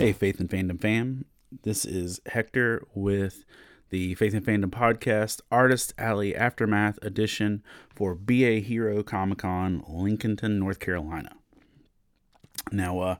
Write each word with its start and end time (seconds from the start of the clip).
Hey, 0.00 0.14
Faith 0.14 0.40
and 0.40 0.48
Fandom 0.48 0.80
fam. 0.80 1.26
This 1.62 1.84
is 1.84 2.22
Hector 2.24 2.86
with 2.94 3.44
the 3.90 4.14
Faith 4.14 4.32
and 4.32 4.42
Fandom 4.42 4.70
podcast, 4.70 5.42
Artist 5.52 5.92
Alley 5.98 6.34
Aftermath 6.34 6.98
edition 7.02 7.62
for 7.94 8.14
Be 8.14 8.44
a 8.44 8.62
Hero 8.62 9.02
Comic 9.02 9.40
Con, 9.40 9.82
Lincolnton, 9.82 10.52
North 10.52 10.80
Carolina. 10.80 11.36
Now, 12.72 12.98
uh, 13.00 13.16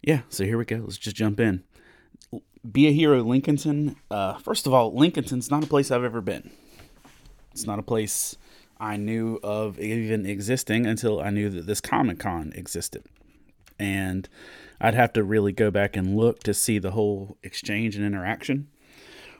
yeah, 0.00 0.22
so 0.30 0.44
here 0.44 0.56
we 0.56 0.64
go. 0.64 0.76
Let's 0.76 0.96
just 0.96 1.14
jump 1.14 1.38
in. 1.38 1.62
Be 2.72 2.88
a 2.88 2.92
Hero 2.92 3.22
Lincolnton. 3.22 3.96
Uh, 4.10 4.38
first 4.38 4.66
of 4.66 4.72
all, 4.72 4.94
Lincolnton's 4.94 5.50
not 5.50 5.62
a 5.62 5.66
place 5.66 5.90
I've 5.90 6.04
ever 6.04 6.22
been. 6.22 6.50
It's 7.52 7.66
not 7.66 7.78
a 7.78 7.82
place 7.82 8.34
I 8.78 8.96
knew 8.96 9.38
of 9.42 9.78
even 9.78 10.24
existing 10.24 10.86
until 10.86 11.20
I 11.20 11.28
knew 11.28 11.50
that 11.50 11.66
this 11.66 11.82
Comic 11.82 12.18
Con 12.18 12.50
existed. 12.54 13.04
And 13.78 14.26
I'd 14.80 14.94
have 14.94 15.12
to 15.14 15.22
really 15.22 15.52
go 15.52 15.70
back 15.70 15.96
and 15.96 16.16
look 16.16 16.42
to 16.44 16.54
see 16.54 16.78
the 16.78 16.92
whole 16.92 17.36
exchange 17.42 17.96
and 17.96 18.04
interaction. 18.04 18.68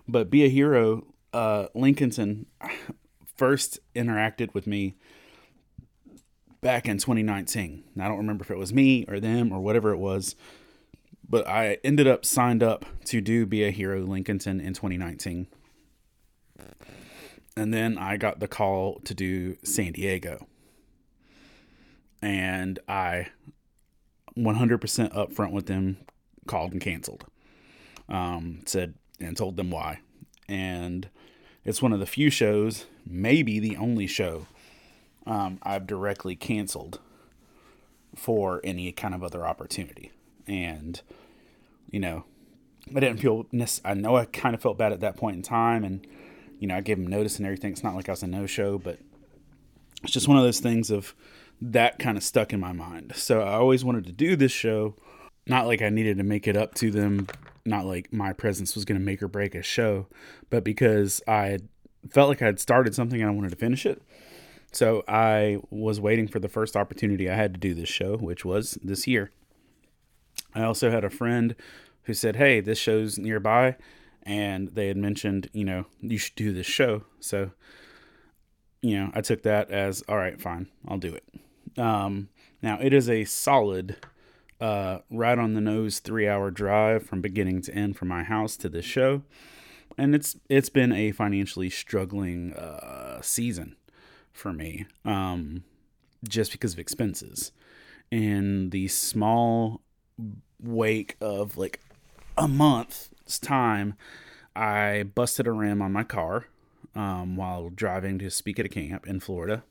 But 0.07 0.30
Be 0.30 0.45
a 0.45 0.49
Hero, 0.49 1.07
uh, 1.33 1.69
Lincolnton 1.75 2.47
first 3.37 3.79
interacted 3.95 4.53
with 4.53 4.66
me 4.66 4.97
back 6.61 6.87
in 6.87 6.99
2019. 6.99 7.85
I 7.99 8.09
don't 8.09 8.19
remember 8.19 8.45
if 8.45 8.51
it 8.51 8.59
was 8.59 8.73
me 8.73 9.07
or 9.09 9.19
them 9.19 9.53
or 9.53 9.61
whatever 9.61 9.93
it 9.93 9.99
was, 9.99 10.37
but 11.29 11.47
I 11.49 11.79
ended 11.83 12.07
up 12.07 12.27
signed 12.27 12.63
up 12.63 12.85
to 13.07 13.21
do 13.21 13.47
Be 13.47 13.65
a 13.65 13.71
Hero 13.71 14.05
Lincolnton 14.05 14.63
in 14.63 14.75
2019. 14.75 15.47
And 17.57 17.73
then 17.73 17.97
I 17.99 18.16
got 18.16 18.41
the 18.41 18.49
call 18.49 19.01
to 19.05 19.15
do 19.15 19.57
San 19.63 19.93
Diego. 19.93 20.47
And 22.23 22.79
I 22.87 23.29
100% 24.36 25.12
upfront 25.12 25.52
with 25.52 25.66
them, 25.66 25.98
called 26.46 26.73
and 26.73 26.80
canceled. 26.80 27.24
Um, 28.09 28.62
said 28.66 28.95
and 29.20 29.36
told 29.36 29.56
them 29.56 29.70
why. 29.70 30.00
And 30.48 31.09
it's 31.64 31.82
one 31.82 31.92
of 31.92 32.00
the 32.00 32.06
few 32.06 32.30
shows, 32.30 32.86
maybe 33.06 33.60
the 33.60 33.76
only 33.76 34.06
show, 34.06 34.46
um, 35.26 35.58
I've 35.62 35.86
directly 35.86 36.34
canceled 36.34 36.98
for 38.16 38.60
any 38.64 38.90
kind 38.92 39.14
of 39.14 39.23
other 39.23 39.46
opportunity. 39.46 40.10
And, 40.46 41.01
you 41.90 42.01
know, 42.01 42.24
I 42.95 43.01
didn't 43.01 43.18
feel, 43.18 43.46
I 43.84 43.95
know 43.95 44.16
I 44.16 44.24
kind 44.24 44.54
of 44.54 44.62
felt 44.62 44.78
bad 44.78 44.92
at 44.92 45.01
that 45.01 45.16
point 45.16 45.36
in 45.36 45.42
time. 45.42 45.84
And, 45.84 46.06
you 46.58 46.66
know, 46.66 46.76
I 46.76 46.80
gave 46.80 46.96
them 46.96 47.06
notice 47.06 47.36
and 47.36 47.46
everything. 47.46 47.73
It's 47.73 47.84
not 47.84 47.95
like 47.95 48.08
I 48.08 48.12
was 48.12 48.23
a 48.23 48.26
no 48.26 48.46
show, 48.46 48.78
but 48.78 48.98
it's 50.02 50.12
just 50.12 50.26
one 50.26 50.38
of 50.38 50.42
those 50.42 50.60
things 50.60 50.90
of 50.90 51.14
that 51.61 51.99
kind 51.99 52.16
of 52.16 52.25
stuck 52.25 52.53
in 52.53 52.61
my 52.61 52.73
mind. 52.73 53.13
So 53.15 53.41
I 53.41 53.55
always 53.55 53.85
wanted 53.85 54.05
to 54.07 54.13
do 54.13 54.37
this 54.37 54.53
show, 54.53 54.97
not 55.47 55.66
like 55.66 55.83
I 55.83 55.91
needed 55.91 56.16
to 56.19 56.25
make 56.25 56.49
it 56.49 56.57
up 56.57 56.75
to 56.77 56.91
them, 56.91 57.27
not 57.65 57.85
like 57.85 58.13
my 58.13 58.33
presence 58.33 58.75
was 58.75 58.85
going 58.85 58.99
to 58.99 59.05
make 59.05 59.23
or 59.23 59.29
break 59.29 59.55
a 59.55 59.63
show, 59.63 60.07
but 60.49 60.65
because 60.65 61.21
I 61.29 61.59
felt 62.09 62.29
like 62.29 62.43
I 62.43 62.47
had 62.47 62.61
started 62.61 62.95
something 62.95 63.21
and 63.21 63.31
I 63.31 63.35
wanted 63.35 63.51
to 63.51 63.57
finish 63.57 63.85
it. 63.85 64.03
So 64.72 65.03
I 65.09 65.59
was 65.71 66.00
waiting 66.00 66.28
for 66.28 66.38
the 66.38 66.49
first 66.49 66.77
opportunity 66.77 67.28
I 67.28 67.34
had 67.34 67.55
to 67.55 67.61
do 67.61 67.75
this 67.75 67.88
show, 67.88 68.16
which 68.16 68.44
was 68.44 68.78
this 68.83 69.06
year. 69.06 69.31
I 70.55 70.62
also 70.62 70.91
had 70.91 71.05
a 71.05 71.11
friend 71.11 71.55
who 72.05 72.15
said, 72.15 72.37
Hey, 72.37 72.61
this 72.61 72.78
show's 72.78 73.19
nearby. 73.19 73.77
And 74.22 74.69
they 74.69 74.88
had 74.88 74.97
mentioned, 74.97 75.49
you 75.53 75.65
know, 75.65 75.87
you 76.00 76.19
should 76.19 76.37
do 76.37 76.53
this 76.53 76.66
show. 76.66 77.03
So, 77.19 77.50
you 78.81 78.99
know, 78.99 79.11
I 79.15 79.22
took 79.22 79.43
that 79.43 79.71
as, 79.71 80.03
all 80.09 80.16
right, 80.16 80.41
fine, 80.41 80.69
I'll 80.87 80.99
do 80.99 81.15
it. 81.15 81.25
Um, 81.81 82.28
now 82.62 82.78
it 82.81 82.92
is 82.92 83.09
a 83.09 83.25
solid, 83.25 83.97
uh, 84.60 84.98
right 85.10 85.38
on 85.38 85.54
the 85.54 85.60
nose 85.60 85.98
three 85.98 86.28
hour 86.28 86.50
drive 86.50 87.04
from 87.06 87.20
beginning 87.20 87.62
to 87.62 87.74
end 87.74 87.96
from 87.96 88.08
my 88.08 88.22
house 88.22 88.56
to 88.58 88.68
this 88.68 88.84
show, 88.84 89.22
and 89.96 90.14
it's 90.14 90.36
it's 90.48 90.69
been 90.69 90.92
a 90.92 91.12
financially 91.12 91.70
struggling 91.70 92.52
uh, 92.52 93.20
season 93.22 93.76
for 94.32 94.52
me, 94.52 94.86
um, 95.04 95.64
just 96.28 96.52
because 96.52 96.74
of 96.74 96.78
expenses. 96.78 97.52
In 98.10 98.70
the 98.70 98.88
small 98.88 99.80
wake 100.62 101.16
of 101.20 101.56
like 101.56 101.80
a 102.36 102.46
month's 102.46 103.38
time, 103.38 103.94
I 104.54 105.04
busted 105.14 105.46
a 105.46 105.52
rim 105.52 105.80
on 105.80 105.92
my 105.92 106.02
car 106.02 106.46
um, 106.94 107.36
while 107.36 107.70
driving 107.70 108.19
to 108.19 108.30
speak 108.30 108.58
at 108.58 108.66
a 108.66 108.69
camp 108.69 109.06
in 109.06 109.20
Florida 109.20 109.62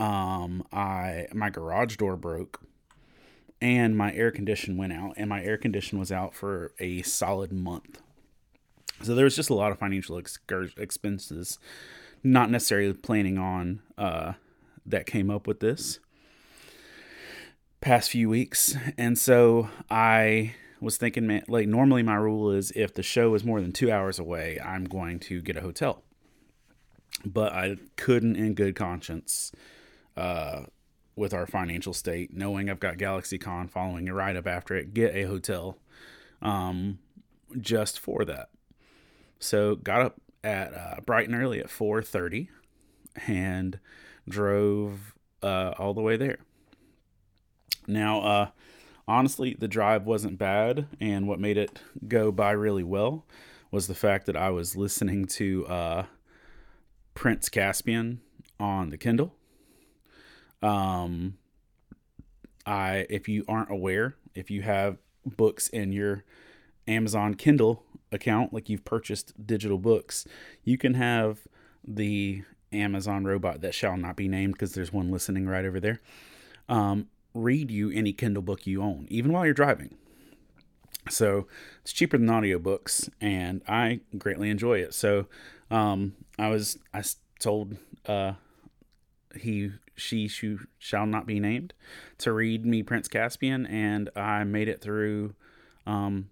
um, 0.00 0.64
I 0.72 1.26
my 1.32 1.50
garage 1.50 1.96
door 1.96 2.16
broke 2.16 2.62
and 3.60 3.96
my 3.96 4.12
air 4.14 4.30
condition 4.30 4.78
went 4.78 4.94
out 4.94 5.12
and 5.18 5.28
my 5.28 5.44
air 5.44 5.58
condition 5.58 5.98
was 5.98 6.10
out 6.10 6.34
for 6.34 6.72
a 6.80 7.02
solid 7.02 7.52
month. 7.52 8.00
So 9.02 9.14
there 9.14 9.24
was 9.24 9.36
just 9.36 9.50
a 9.50 9.54
lot 9.54 9.72
of 9.72 9.78
financial 9.78 10.16
expenses 10.18 11.58
not 12.22 12.50
necessarily 12.50 12.92
planning 12.92 13.38
on 13.38 13.80
uh, 13.96 14.34
that 14.86 15.06
came 15.06 15.30
up 15.30 15.46
with 15.46 15.60
this 15.60 16.00
past 17.80 18.10
few 18.10 18.28
weeks. 18.28 18.74
And 18.96 19.18
so 19.18 19.68
i 19.90 20.54
was 20.82 20.96
thinking 20.96 21.26
man 21.26 21.44
like 21.46 21.68
normally 21.68 22.02
my 22.02 22.14
rule 22.14 22.50
is 22.50 22.70
if 22.74 22.94
the 22.94 23.02
show 23.02 23.34
is 23.34 23.44
more 23.44 23.60
than 23.60 23.70
two 23.70 23.92
hours 23.92 24.18
away 24.18 24.58
i'm 24.64 24.84
going 24.84 25.18
to 25.18 25.42
get 25.42 25.58
a 25.58 25.60
hotel. 25.60 26.02
But 27.22 27.52
i 27.52 27.76
couldn't 27.96 28.36
in 28.36 28.54
good 28.54 28.74
conscience 28.74 29.52
uh, 30.20 30.66
with 31.16 31.32
our 31.32 31.46
financial 31.46 31.94
state, 31.94 32.32
knowing 32.32 32.68
I've 32.68 32.78
got 32.78 32.98
GalaxyCon 32.98 33.70
following 33.70 34.06
it 34.06 34.12
right 34.12 34.36
up 34.36 34.46
after 34.46 34.76
it, 34.76 34.94
get 34.94 35.14
a 35.14 35.24
hotel 35.24 35.78
um, 36.42 36.98
just 37.58 37.98
for 37.98 38.24
that. 38.26 38.50
So 39.38 39.76
got 39.76 40.02
up 40.02 40.20
at 40.44 40.74
uh, 40.74 41.00
bright 41.04 41.28
and 41.28 41.40
early 41.40 41.58
at 41.58 41.68
4:30 41.68 42.48
and 43.26 43.80
drove 44.28 45.14
uh, 45.42 45.72
all 45.78 45.94
the 45.94 46.02
way 46.02 46.16
there. 46.16 46.38
Now, 47.86 48.20
uh, 48.20 48.48
honestly, 49.08 49.56
the 49.58 49.68
drive 49.68 50.04
wasn't 50.04 50.38
bad, 50.38 50.86
and 51.00 51.26
what 51.26 51.40
made 51.40 51.56
it 51.56 51.80
go 52.06 52.30
by 52.30 52.50
really 52.50 52.84
well 52.84 53.24
was 53.70 53.86
the 53.86 53.94
fact 53.94 54.26
that 54.26 54.36
I 54.36 54.50
was 54.50 54.76
listening 54.76 55.26
to 55.26 55.66
uh, 55.66 56.04
Prince 57.14 57.48
Caspian 57.48 58.20
on 58.58 58.90
the 58.90 58.98
Kindle 58.98 59.34
um, 60.62 61.38
I 62.66 63.06
if 63.10 63.28
you 63.28 63.44
aren't 63.48 63.70
aware, 63.70 64.16
if 64.34 64.50
you 64.50 64.62
have 64.62 64.98
books 65.24 65.68
in 65.68 65.92
your 65.92 66.24
Amazon 66.86 67.34
Kindle 67.34 67.84
account, 68.12 68.52
like 68.52 68.68
you've 68.68 68.84
purchased 68.84 69.46
digital 69.46 69.78
books, 69.78 70.26
you 70.64 70.76
can 70.76 70.94
have 70.94 71.40
the 71.86 72.42
Amazon 72.72 73.24
robot 73.24 73.60
that 73.62 73.74
shall 73.74 73.96
not 73.96 74.16
be 74.16 74.28
named 74.28 74.54
because 74.54 74.74
there's 74.74 74.92
one 74.92 75.10
listening 75.10 75.46
right 75.46 75.64
over 75.64 75.80
there. 75.80 76.00
Um, 76.68 77.08
read 77.34 77.70
you 77.70 77.90
any 77.90 78.12
Kindle 78.12 78.42
book 78.42 78.66
you 78.66 78.82
own, 78.82 79.06
even 79.10 79.32
while 79.32 79.44
you're 79.44 79.54
driving. 79.54 79.96
So 81.08 81.46
it's 81.82 81.92
cheaper 81.92 82.18
than 82.18 82.28
audiobooks, 82.28 83.08
and 83.20 83.62
I 83.66 84.00
greatly 84.18 84.50
enjoy 84.50 84.78
it. 84.78 84.94
So 84.94 85.26
um, 85.70 86.14
I 86.38 86.48
was 86.48 86.78
I 86.92 87.02
told 87.38 87.76
uh, 88.06 88.34
he 89.34 89.72
she 90.00 90.28
shall 90.78 91.06
not 91.06 91.26
be 91.26 91.38
named 91.38 91.74
to 92.18 92.32
read 92.32 92.64
me 92.66 92.82
Prince 92.82 93.08
Caspian, 93.08 93.66
and 93.66 94.10
I 94.16 94.44
made 94.44 94.68
it 94.68 94.80
through 94.80 95.34
um, 95.86 96.30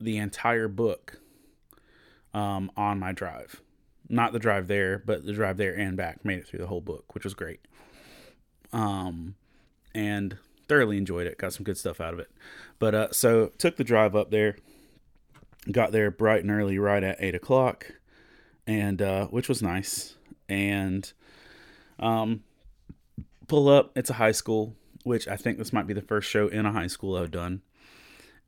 the 0.00 0.18
entire 0.18 0.68
book 0.68 1.18
um, 2.34 2.70
on 2.76 2.98
my 2.98 3.12
drive. 3.12 3.60
Not 4.08 4.32
the 4.32 4.38
drive 4.38 4.66
there, 4.68 4.98
but 4.98 5.24
the 5.24 5.32
drive 5.32 5.56
there 5.56 5.74
and 5.74 5.96
back. 5.96 6.24
Made 6.24 6.38
it 6.38 6.46
through 6.46 6.58
the 6.60 6.66
whole 6.66 6.80
book, 6.80 7.14
which 7.14 7.24
was 7.24 7.34
great. 7.34 7.60
Um, 8.72 9.36
and 9.94 10.36
thoroughly 10.68 10.96
enjoyed 10.96 11.26
it. 11.26 11.38
Got 11.38 11.52
some 11.52 11.64
good 11.64 11.78
stuff 11.78 12.00
out 12.00 12.12
of 12.12 12.20
it. 12.20 12.30
But 12.78 12.94
uh, 12.94 13.08
so 13.12 13.52
took 13.58 13.76
the 13.76 13.84
drive 13.84 14.16
up 14.16 14.30
there. 14.30 14.56
Got 15.70 15.92
there 15.92 16.10
bright 16.10 16.42
and 16.42 16.50
early, 16.50 16.78
right 16.78 17.02
at 17.02 17.16
eight 17.20 17.34
o'clock, 17.34 17.92
and 18.66 19.00
uh, 19.00 19.26
which 19.26 19.48
was 19.48 19.62
nice. 19.62 20.16
And 20.48 21.10
um, 22.00 22.42
pull 23.48 23.68
up. 23.68 23.92
It's 23.96 24.10
a 24.10 24.14
high 24.14 24.32
school, 24.32 24.74
which 25.04 25.28
I 25.28 25.36
think 25.36 25.58
this 25.58 25.72
might 25.72 25.86
be 25.86 25.94
the 25.94 26.02
first 26.02 26.28
show 26.28 26.48
in 26.48 26.66
a 26.66 26.72
high 26.72 26.86
school 26.86 27.16
I've 27.16 27.30
done. 27.30 27.62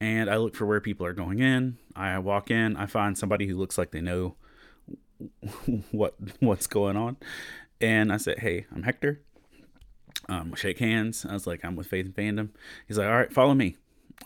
And 0.01 0.29
I 0.29 0.37
look 0.37 0.55
for 0.55 0.67
where 0.67 0.81
people 0.81 1.07
are 1.07 1.13
going 1.13 1.39
in. 1.39 1.79
I 1.95 2.19
walk 2.19 2.51
in. 2.51 2.77
I 2.77 2.87
find 2.87 3.17
somebody 3.17 3.47
who 3.47 3.57
looks 3.57 3.79
like 3.79 3.91
they 3.91 4.01
know 4.01 4.37
what 5.93 6.15
what's 6.41 6.67
going 6.67 6.97
on, 6.97 7.17
and 7.81 8.13
I 8.13 8.17
say, 8.17 8.35
"Hey, 8.37 8.67
I'm 8.75 8.83
Hector." 8.83 9.21
Um, 10.29 10.55
shake 10.55 10.79
hands. 10.79 11.25
I 11.29 11.33
was 11.33 11.47
like, 11.47 11.65
"I'm 11.65 11.77
with 11.77 11.87
Faith 11.87 12.07
and 12.07 12.15
Fandom." 12.15 12.51
He's 12.89 12.99
like, 12.99 13.07
"All 13.07 13.15
right, 13.15 13.33
follow 13.33 13.55
me." 13.55 13.77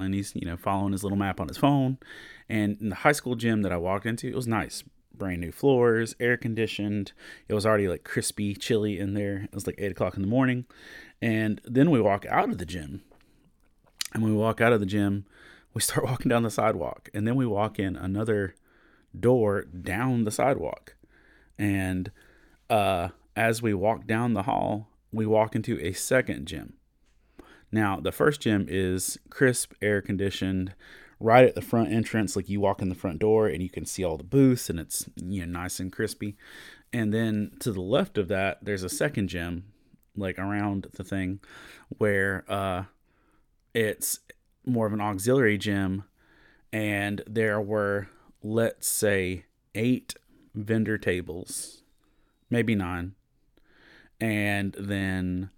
And 0.00 0.14
he's 0.14 0.35
you 0.35 0.47
know 0.47 0.56
following 0.56 0.93
his 0.93 1.03
little 1.03 1.19
map 1.19 1.38
on 1.38 1.49
his 1.49 1.59
phone. 1.59 1.99
And 2.49 2.81
in 2.81 2.88
the 2.88 2.94
high 2.97 3.12
school 3.12 3.35
gym 3.35 3.62
that 3.62 3.73
I 3.73 3.76
walked 3.76 4.06
into, 4.06 4.26
it 4.26 4.35
was 4.35 4.47
nice 4.47 4.82
brand 5.19 5.41
new 5.41 5.53
floors, 5.53 6.15
air 6.20 6.37
conditioned. 6.37 7.12
It 7.49 7.55
was 7.55 7.67
already 7.67 7.88
like 7.88 8.05
crispy, 8.05 8.55
chilly 8.55 8.99
in 8.99 9.15
there. 9.15 9.43
It 9.44 9.55
was 9.55 9.67
like 9.67 9.76
eight 9.79 9.93
o'clock 9.93 10.17
in 10.17 10.23
the 10.23 10.29
morning. 10.29 10.65
And 11.20 11.61
then 11.65 11.91
we 11.91 12.00
walk 12.00 12.25
out 12.26 12.49
of 12.49 12.59
the 12.59 12.67
gym 12.67 13.03
And 14.15 14.23
when 14.23 14.32
we 14.32 14.38
walk 14.38 14.61
out 14.61 14.73
of 14.73 14.81
the 14.81 14.87
gym, 14.87 15.26
we 15.75 15.81
start 15.81 16.05
walking 16.06 16.29
down 16.29 16.43
the 16.44 16.50
sidewalk. 16.50 17.11
And 17.12 17.26
then 17.26 17.37
we 17.37 17.47
walk 17.47 17.79
in 17.79 17.97
another 17.97 18.55
door 19.19 19.65
down 19.65 20.25
the 20.25 20.31
sidewalk. 20.31 20.94
And 21.59 22.11
uh, 22.71 23.09
as 23.37 23.62
we 23.62 23.75
walk 23.75 24.06
down 24.06 24.35
the 24.35 24.44
hall, 24.44 24.88
we 25.12 25.26
walk 25.26 25.56
into 25.56 25.79
a 25.81 25.93
second 25.93 26.47
gym. 26.47 26.75
Now, 27.71 28.00
the 28.00 28.12
first 28.12 28.41
gym 28.41 28.67
is 28.69 29.19
crisp, 29.31 29.73
air 29.82 30.00
conditioned, 30.00 30.75
right 31.20 31.44
at 31.44 31.55
the 31.55 31.62
front 31.62 31.93
entrance. 31.93 32.37
Like 32.37 32.49
you 32.49 32.61
walk 32.61 32.82
in 32.82 32.88
the 32.88 32.94
front 32.94 33.19
door 33.19 33.47
and 33.47 33.62
you 33.62 33.70
can 33.70 33.85
see 33.87 34.05
all 34.05 34.17
the 34.17 34.25
booths 34.25 34.70
and 34.70 34.79
it's 34.79 35.09
you 35.17 35.44
know 35.44 35.61
nice 35.61 35.81
and 35.81 35.93
crispy. 35.93 36.37
And 36.93 37.12
then 37.12 37.53
to 37.61 37.73
the 37.73 37.81
left 37.81 38.17
of 38.17 38.29
that, 38.29 38.59
there's 38.62 38.82
a 38.82 38.88
second 38.88 39.29
gym, 39.29 39.65
like 40.17 40.38
around 40.38 40.87
the 40.94 41.05
thing, 41.05 41.41
where 41.99 42.44
uh, 42.49 42.85
it's 43.75 44.20
more 44.65 44.87
of 44.87 44.93
an 44.93 45.00
auxiliary 45.00 45.59
gym, 45.59 46.05
and 46.73 47.23
there 47.26 47.61
were 47.61 48.09
let's 48.43 48.88
say 48.88 49.44
eight 49.75 50.14
vendor 50.55 50.97
tables, 50.97 51.82
maybe 52.50 52.75
nine, 52.75 53.14
and 54.21 54.75
then 54.79 55.50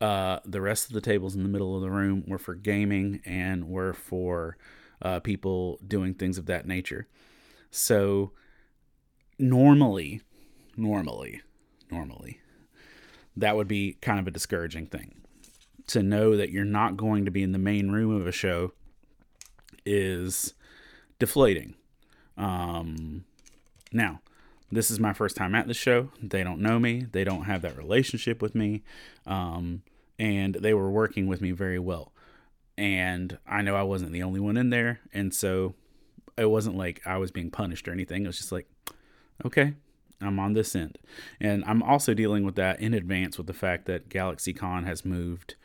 uh, 0.00 0.40
the 0.44 0.60
rest 0.60 0.88
of 0.88 0.92
the 0.92 1.00
tables 1.00 1.34
in 1.34 1.42
the 1.42 1.48
middle 1.48 1.74
of 1.74 1.82
the 1.82 1.90
room 1.90 2.24
were 2.26 2.38
for 2.38 2.54
gaming 2.54 3.20
and 3.24 3.68
were 3.68 3.92
for 3.92 4.56
uh, 5.02 5.20
people 5.20 5.78
doing 5.86 6.14
things 6.14 6.38
of 6.38 6.46
that 6.46 6.66
nature. 6.66 7.06
So 7.70 8.32
normally, 9.38 10.22
normally, 10.76 11.42
normally, 11.90 12.40
that 13.36 13.56
would 13.56 13.68
be 13.68 13.98
kind 14.00 14.18
of 14.18 14.26
a 14.26 14.30
discouraging 14.30 14.86
thing. 14.86 15.14
To 15.88 16.02
know 16.02 16.36
that 16.36 16.50
you're 16.50 16.64
not 16.64 16.96
going 16.96 17.24
to 17.26 17.30
be 17.30 17.42
in 17.42 17.52
the 17.52 17.58
main 17.58 17.90
room 17.90 18.14
of 18.14 18.26
a 18.26 18.32
show 18.32 18.72
is 19.84 20.54
deflating. 21.18 21.74
Um, 22.36 23.24
now, 23.92 24.20
this 24.72 24.90
is 24.90 24.98
my 24.98 25.12
first 25.12 25.36
time 25.36 25.54
at 25.54 25.68
the 25.68 25.74
show. 25.74 26.10
They 26.20 26.42
don't 26.42 26.60
know 26.60 26.78
me. 26.78 27.06
They 27.12 27.22
don't 27.22 27.44
have 27.44 27.62
that 27.62 27.76
relationship 27.76 28.42
with 28.42 28.54
me. 28.54 28.82
Um, 29.26 29.82
and 30.18 30.56
they 30.56 30.74
were 30.74 30.90
working 30.90 31.26
with 31.28 31.40
me 31.40 31.52
very 31.52 31.78
well. 31.78 32.12
And 32.78 33.38
I 33.46 33.62
know 33.62 33.74
I 33.74 33.82
wasn't 33.82 34.12
the 34.12 34.22
only 34.22 34.40
one 34.40 34.56
in 34.56 34.70
there. 34.70 35.00
And 35.12 35.34
so 35.34 35.74
it 36.36 36.50
wasn't 36.50 36.76
like 36.76 37.00
I 37.06 37.16
was 37.16 37.30
being 37.30 37.50
punished 37.50 37.88
or 37.88 37.92
anything. 37.92 38.24
It 38.24 38.28
was 38.28 38.38
just 38.38 38.52
like, 38.52 38.68
okay, 39.44 39.74
I'm 40.20 40.38
on 40.38 40.52
this 40.52 40.74
end. 40.74 40.98
And 41.40 41.64
I'm 41.64 41.82
also 41.82 42.14
dealing 42.14 42.44
with 42.44 42.56
that 42.56 42.80
in 42.80 42.94
advance 42.94 43.38
with 43.38 43.46
the 43.46 43.52
fact 43.52 43.86
that 43.86 44.08
GalaxyCon 44.08 44.84
has 44.84 45.04
moved 45.04 45.56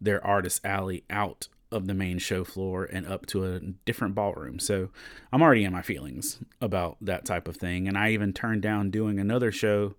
their 0.00 0.24
artist 0.24 0.64
alley 0.64 1.04
out 1.10 1.48
of 1.72 1.86
the 1.86 1.94
main 1.94 2.18
show 2.18 2.44
floor 2.44 2.84
and 2.84 3.06
up 3.06 3.26
to 3.26 3.44
a 3.44 3.60
different 3.84 4.14
ballroom. 4.14 4.58
So 4.58 4.90
I'm 5.32 5.42
already 5.42 5.64
in 5.64 5.72
my 5.72 5.82
feelings 5.82 6.38
about 6.60 6.96
that 7.00 7.24
type 7.24 7.48
of 7.48 7.56
thing. 7.56 7.88
And 7.88 7.98
I 7.98 8.10
even 8.10 8.32
turned 8.32 8.62
down 8.62 8.90
doing 8.90 9.18
another 9.18 9.50
show 9.50 9.94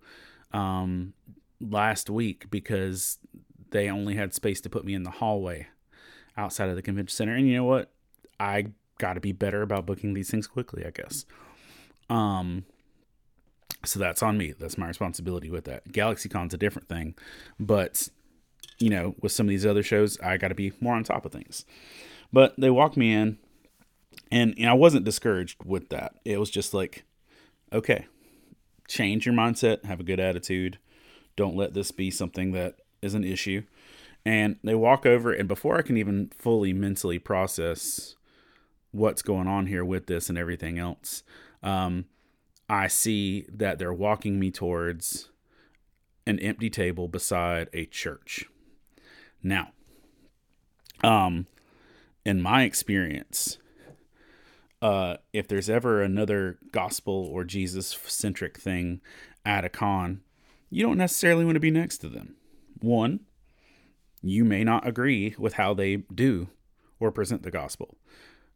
um, 0.52 1.12
last 1.60 2.08
week 2.08 2.50
because 2.50 3.18
they 3.70 3.90
only 3.90 4.14
had 4.14 4.32
space 4.32 4.60
to 4.62 4.70
put 4.70 4.84
me 4.84 4.94
in 4.94 5.02
the 5.02 5.10
hallway 5.10 5.68
outside 6.38 6.70
of 6.70 6.76
the 6.76 6.82
convention 6.82 7.14
center. 7.14 7.34
And 7.34 7.46
you 7.46 7.54
know 7.54 7.64
what? 7.64 7.90
I 8.40 8.68
got 8.98 9.14
to 9.14 9.20
be 9.20 9.32
better 9.32 9.60
about 9.60 9.84
booking 9.84 10.14
these 10.14 10.30
things 10.30 10.46
quickly, 10.46 10.86
I 10.86 10.90
guess. 10.90 11.26
Um, 12.08 12.64
so 13.84 13.98
that's 13.98 14.22
on 14.22 14.38
me. 14.38 14.54
That's 14.58 14.78
my 14.78 14.88
responsibility 14.88 15.50
with 15.50 15.64
that. 15.64 15.88
GalaxyCon's 15.92 16.54
a 16.54 16.58
different 16.58 16.88
thing, 16.88 17.14
but 17.60 18.08
you 18.78 18.90
know, 18.90 19.16
with 19.20 19.32
some 19.32 19.46
of 19.46 19.50
these 19.50 19.66
other 19.66 19.82
shows, 19.82 20.18
I 20.20 20.36
got 20.36 20.48
to 20.48 20.54
be 20.54 20.72
more 20.80 20.94
on 20.94 21.02
top 21.02 21.24
of 21.26 21.32
things. 21.32 21.64
But 22.32 22.54
they 22.58 22.70
walked 22.70 22.96
me 22.96 23.12
in, 23.12 23.38
and 24.30 24.54
know, 24.56 24.70
I 24.70 24.74
wasn't 24.74 25.04
discouraged 25.04 25.64
with 25.64 25.88
that. 25.88 26.14
It 26.24 26.38
was 26.38 26.50
just 26.50 26.72
like, 26.72 27.04
okay, 27.72 28.06
change 28.86 29.26
your 29.26 29.34
mindset, 29.34 29.84
have 29.84 30.00
a 30.00 30.04
good 30.04 30.20
attitude. 30.20 30.78
Don't 31.34 31.56
let 31.56 31.74
this 31.74 31.90
be 31.90 32.10
something 32.10 32.52
that 32.52 32.76
is 33.02 33.14
an 33.14 33.24
issue. 33.24 33.62
And 34.28 34.56
they 34.62 34.74
walk 34.74 35.06
over, 35.06 35.32
and 35.32 35.48
before 35.48 35.78
I 35.78 35.80
can 35.80 35.96
even 35.96 36.30
fully 36.36 36.74
mentally 36.74 37.18
process 37.18 38.14
what's 38.90 39.22
going 39.22 39.46
on 39.46 39.64
here 39.64 39.86
with 39.86 40.04
this 40.04 40.28
and 40.28 40.36
everything 40.36 40.78
else, 40.78 41.22
um, 41.62 42.04
I 42.68 42.88
see 42.88 43.46
that 43.50 43.78
they're 43.78 43.90
walking 43.90 44.38
me 44.38 44.50
towards 44.50 45.30
an 46.26 46.38
empty 46.40 46.68
table 46.68 47.08
beside 47.08 47.70
a 47.72 47.86
church. 47.86 48.44
Now, 49.42 49.70
um, 51.02 51.46
in 52.26 52.42
my 52.42 52.64
experience, 52.64 53.56
uh, 54.82 55.16
if 55.32 55.48
there's 55.48 55.70
ever 55.70 56.02
another 56.02 56.58
gospel 56.70 57.14
or 57.32 57.44
Jesus 57.44 57.98
centric 58.04 58.58
thing 58.58 59.00
at 59.46 59.64
a 59.64 59.70
con, 59.70 60.20
you 60.68 60.82
don't 60.82 60.98
necessarily 60.98 61.46
want 61.46 61.56
to 61.56 61.60
be 61.60 61.70
next 61.70 61.96
to 61.98 62.10
them. 62.10 62.34
One, 62.82 63.20
you 64.22 64.44
may 64.44 64.64
not 64.64 64.86
agree 64.86 65.34
with 65.38 65.54
how 65.54 65.74
they 65.74 65.96
do 65.96 66.48
or 67.00 67.12
present 67.12 67.42
the 67.42 67.50
gospel. 67.50 67.96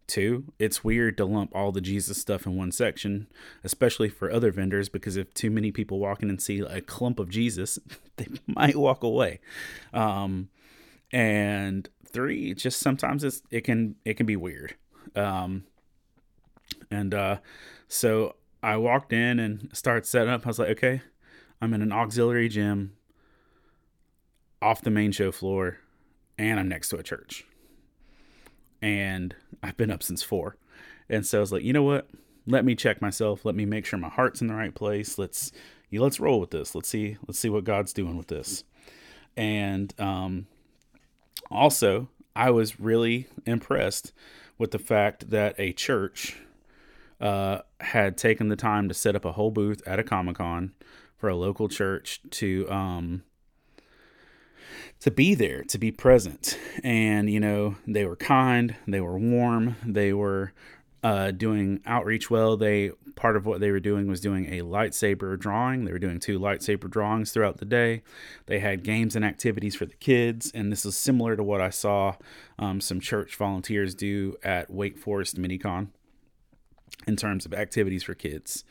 Two, 0.07 0.53
it's 0.59 0.83
weird 0.83 1.17
to 1.17 1.25
lump 1.25 1.55
all 1.55 1.73
the 1.73 1.81
Jesus 1.81 2.19
stuff 2.19 2.45
in 2.45 2.57
one 2.57 2.73
section, 2.73 3.29
especially 3.63 4.09
for 4.09 4.31
other 4.31 4.51
vendors, 4.51 4.89
because 4.89 5.17
if 5.17 5.33
too 5.33 5.51
many 5.51 5.71
people 5.71 6.01
walk 6.01 6.23
in 6.23 6.29
and 6.29 6.43
see 6.43 6.59
a 6.61 6.81
clump 6.81 7.19
of 7.19 7.31
Jesus, 7.31 7.79
they 8.17 8.27
might 8.47 8.77
walk 8.77 9.03
away. 9.03 9.41
Um, 9.95 10.49
and 11.13 11.89
three, 12.13 12.55
just 12.55 12.81
sometimes 12.81 13.23
it's 13.23 13.43
it 13.51 13.63
can 13.63 13.95
it 14.05 14.15
can 14.15 14.27
be 14.27 14.37
weird. 14.37 14.75
Um, 15.15 15.65
and 16.91 17.15
uh, 17.15 17.39
so 17.89 18.35
I 18.63 18.77
walked 18.77 19.13
in 19.13 19.39
and 19.39 19.71
started 19.73 20.07
setting 20.07 20.33
up. 20.33 20.45
I 20.45 20.49
was 20.49 20.59
like, 20.59 20.71
okay, 20.71 21.03
I'm 21.61 21.75
in 21.75 21.83
an 21.83 21.93
auxiliary 21.93 22.49
gym 22.49 22.93
off 24.63 24.83
the 24.83 24.91
main 24.91 25.13
show 25.13 25.33
floor, 25.33 25.79
and 26.39 26.59
I'm 26.59 26.69
next 26.69 26.89
to 26.91 26.97
a 26.97 27.03
church. 27.03 27.45
And 28.81 29.35
I've 29.63 29.77
been 29.77 29.91
up 29.91 30.03
since 30.03 30.23
four. 30.23 30.57
And 31.09 31.27
so 31.27 31.39
I 31.39 31.41
was 31.41 31.53
like, 31.53 31.63
you 31.63 31.73
know 31.73 31.83
what? 31.83 32.09
Let 32.47 32.65
me 32.65 32.75
check 32.75 33.01
myself. 33.01 33.45
Let 33.45 33.55
me 33.55 33.65
make 33.65 33.87
sure 33.87 33.99
my 33.99 34.09
heart's 34.09 34.41
in 34.41 34.49
the 34.49 34.55
right 34.55 34.75
place. 34.75 35.19
Let's 35.19 35.53
you 35.91 36.03
let's 36.03 36.19
roll 36.19 36.41
with 36.41 36.51
this. 36.51 36.75
Let's 36.75 36.89
see 36.89 37.17
let's 37.29 37.39
see 37.39 37.49
what 37.49 37.65
God's 37.65 37.93
doing 37.93 38.17
with 38.17 38.27
this. 38.29 38.65
And 39.37 39.95
um 40.01 40.47
also, 41.51 42.09
I 42.35 42.51
was 42.51 42.81
really 42.81 43.29
impressed 43.47 44.13
with 44.59 44.71
the 44.71 44.79
fact 44.79 45.31
that 45.31 45.55
a 45.59 45.73
church 45.73 46.37
uh, 47.21 47.61
had 47.81 48.17
taken 48.17 48.49
the 48.49 48.57
time 48.57 48.89
to 48.89 48.95
set 48.95 49.15
up 49.15 49.25
a 49.25 49.33
whole 49.33 49.51
booth 49.51 49.83
at 49.87 49.99
a 49.99 50.03
Comic 50.03 50.37
Con 50.37 50.73
for 51.17 51.29
a 51.29 51.37
local 51.37 51.69
church 51.69 52.21
to 52.31 52.69
um, 52.71 53.23
to 55.01 55.11
be 55.11 55.35
there, 55.35 55.63
to 55.65 55.79
be 55.79 55.91
present. 55.91 56.59
And, 56.83 57.31
you 57.31 57.41
know, 57.41 57.77
they 57.87 58.05
were 58.05 58.17
kind, 58.17 58.77
they 58.87 59.01
were 59.01 59.19
warm, 59.19 59.77
they 59.85 60.13
were 60.13 60.53
uh, 61.03 61.33
doing 61.33 61.81
outreach 61.85 62.31
well. 62.31 62.57
They 62.57 62.93
part 63.15 63.37
of 63.37 63.45
what 63.45 63.61
they 63.61 63.71
were 63.71 63.81
doing 63.81 64.07
was 64.07 64.21
doing 64.21 64.47
a 64.47 64.63
lightsaber 64.63 65.39
drawing. 65.39 65.85
They 65.85 65.93
were 65.93 65.99
doing 65.99 66.21
two 66.21 66.39
lightsaber 66.39 66.89
drawings 66.89 67.33
throughout 67.33 67.59
the 67.59 67.65
day. 67.65 68.03
They 68.47 68.61
had 68.61 68.83
games 68.83 69.17
and 69.17 69.25
activities 69.25 69.75
for 69.75 69.87
the 69.87 69.95
kids, 69.95 70.51
and 70.55 70.73
this 70.73 70.85
is 70.87 70.97
similar 70.97 71.37
to 71.37 71.43
what 71.43 71.61
I 71.61 71.71
saw 71.71 72.17
um, 72.59 72.81
some 72.81 73.01
church 73.01 73.37
volunteers 73.37 73.95
do 73.95 74.37
at 74.43 74.71
Wake 74.71 74.99
Forest 74.99 75.37
MiniCon 75.37 75.89
in 77.07 77.17
terms 77.17 77.45
of 77.47 77.53
activities 77.53 78.05
for 78.05 78.15
kids. 78.15 78.65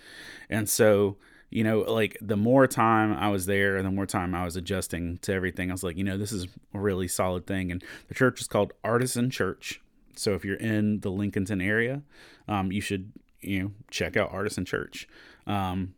And 0.49 0.69
so 0.69 1.17
you 1.51 1.65
know, 1.65 1.79
like 1.79 2.17
the 2.21 2.37
more 2.37 2.65
time 2.65 3.13
I 3.13 3.27
was 3.29 3.45
there 3.45 3.75
and 3.75 3.85
the 3.85 3.91
more 3.91 4.05
time 4.05 4.33
I 4.33 4.45
was 4.45 4.55
adjusting 4.55 5.17
to 5.19 5.33
everything, 5.33 5.69
I 5.69 5.73
was 5.73 5.83
like, 5.83 5.97
you 5.97 6.03
know, 6.03 6.17
this 6.17 6.31
is 6.31 6.47
a 6.73 6.79
really 6.79 7.09
solid 7.09 7.45
thing. 7.45 7.71
And 7.71 7.83
the 8.07 8.15
church 8.15 8.39
is 8.39 8.47
called 8.47 8.71
Artisan 8.85 9.29
Church. 9.29 9.81
So 10.15 10.33
if 10.33 10.45
you're 10.45 10.55
in 10.55 11.01
the 11.01 11.11
Lincolnton 11.11 11.63
area, 11.63 12.03
um, 12.47 12.71
you 12.71 12.79
should, 12.79 13.11
you 13.41 13.61
know, 13.61 13.71
check 13.91 14.15
out 14.15 14.31
Artisan 14.31 14.63
Church. 14.63 15.09
Um, 15.45 15.93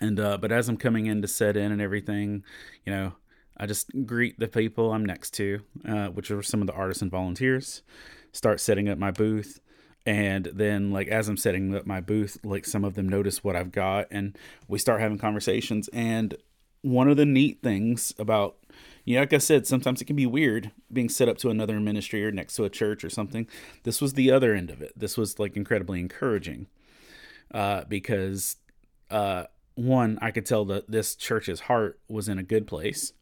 and, 0.00 0.18
uh, 0.18 0.38
but 0.38 0.50
as 0.50 0.70
I'm 0.70 0.78
coming 0.78 1.04
in 1.04 1.20
to 1.20 1.28
set 1.28 1.58
in 1.58 1.70
and 1.70 1.82
everything, 1.82 2.42
you 2.86 2.92
know, 2.92 3.12
I 3.58 3.66
just 3.66 3.90
greet 4.06 4.38
the 4.38 4.48
people 4.48 4.94
I'm 4.94 5.04
next 5.04 5.32
to, 5.34 5.60
uh, 5.86 6.06
which 6.06 6.30
are 6.30 6.42
some 6.42 6.62
of 6.62 6.66
the 6.66 6.72
artisan 6.72 7.10
volunteers, 7.10 7.82
start 8.32 8.58
setting 8.58 8.88
up 8.88 8.96
my 8.96 9.10
booth 9.10 9.60
and 10.06 10.46
then 10.46 10.90
like 10.90 11.08
as 11.08 11.28
i'm 11.28 11.36
setting 11.36 11.74
up 11.74 11.86
my 11.86 12.00
booth 12.00 12.38
like 12.42 12.64
some 12.64 12.84
of 12.84 12.94
them 12.94 13.08
notice 13.08 13.44
what 13.44 13.56
i've 13.56 13.72
got 13.72 14.06
and 14.10 14.36
we 14.68 14.78
start 14.78 15.00
having 15.00 15.18
conversations. 15.18 15.88
And 15.92 16.36
one 16.82 17.08
of 17.08 17.16
the 17.16 17.26
neat 17.26 17.60
things 17.62 18.14
about 18.18 18.56
you 19.04 19.14
know 19.14 19.20
like 19.20 19.34
i 19.34 19.38
said 19.38 19.66
sometimes 19.66 20.00
it 20.00 20.06
can 20.06 20.16
be 20.16 20.24
weird 20.24 20.70
being 20.90 21.10
set 21.10 21.28
up 21.28 21.36
to 21.36 21.50
another 21.50 21.78
ministry 21.78 22.24
or 22.24 22.32
next 22.32 22.54
to 22.56 22.64
a 22.64 22.70
church 22.70 23.04
or 23.04 23.10
something. 23.10 23.46
This 23.82 24.00
was 24.00 24.14
the 24.14 24.30
other 24.30 24.54
end 24.54 24.70
of 24.70 24.80
it. 24.80 24.92
This 24.96 25.18
was 25.18 25.38
like 25.38 25.56
incredibly 25.56 26.00
encouraging 26.00 26.68
uh, 27.52 27.84
because 27.84 28.56
uh, 29.10 29.44
one 29.74 30.18
i 30.20 30.30
could 30.30 30.46
tell 30.46 30.64
that 30.66 30.90
this 30.90 31.14
church's 31.14 31.60
heart 31.60 31.98
was 32.08 32.28
in 32.28 32.38
a 32.38 32.42
good 32.42 32.66
place 32.66 33.12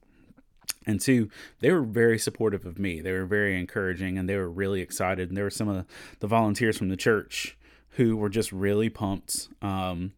and 0.86 1.00
two, 1.00 1.28
they 1.60 1.70
were 1.70 1.82
very 1.82 2.18
supportive 2.18 2.64
of 2.64 2.78
me. 2.78 3.00
They 3.00 3.12
were 3.12 3.26
very 3.26 3.58
encouraging 3.58 4.16
and 4.16 4.28
they 4.28 4.36
were 4.36 4.48
really 4.48 4.80
excited. 4.80 5.28
And 5.28 5.36
there 5.36 5.44
were 5.44 5.50
some 5.50 5.68
of 5.68 5.84
the 6.20 6.26
volunteers 6.26 6.78
from 6.78 6.88
the 6.88 6.96
church 6.96 7.56
who 7.90 8.16
were 8.16 8.30
just 8.30 8.52
really 8.52 8.88
pumped 8.88 9.48
um, 9.60 10.12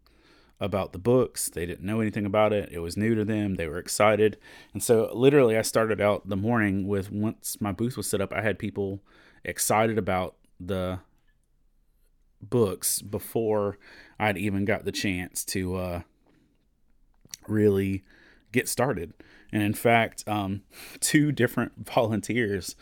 about 0.61 0.92
the 0.92 0.99
books. 0.99 1.49
They 1.49 1.66
didn't 1.66 1.85
know 1.85 2.00
anything 2.00 2.25
about 2.25 2.52
it, 2.52 2.69
it 2.71 2.78
was 2.78 2.97
new 2.97 3.14
to 3.14 3.25
them. 3.25 3.57
They 3.57 3.66
were 3.66 3.78
excited. 3.78 4.38
And 4.73 4.83
so, 4.83 5.11
literally, 5.12 5.57
I 5.57 5.62
started 5.62 6.00
out 6.00 6.28
the 6.28 6.37
morning 6.37 6.87
with 6.87 7.11
once 7.11 7.61
my 7.61 7.73
booth 7.73 7.97
was 7.97 8.07
set 8.07 8.21
up, 8.21 8.33
I 8.33 8.42
had 8.42 8.59
people 8.59 9.00
excited 9.45 9.99
about 9.99 10.37
the 10.61 11.00
books 12.42 13.02
before 13.02 13.78
I'd 14.19 14.38
even 14.38 14.64
got 14.64 14.85
the 14.85 14.92
chance 14.92 15.45
to 15.47 15.76
uh, 15.76 16.00
really 17.49 18.04
get 18.52 18.69
started. 18.69 19.14
And 19.52 19.62
in 19.62 19.75
fact, 19.75 20.25
um, 20.26 20.62
two 21.00 21.33
different 21.33 21.73
volunteers 21.95 22.76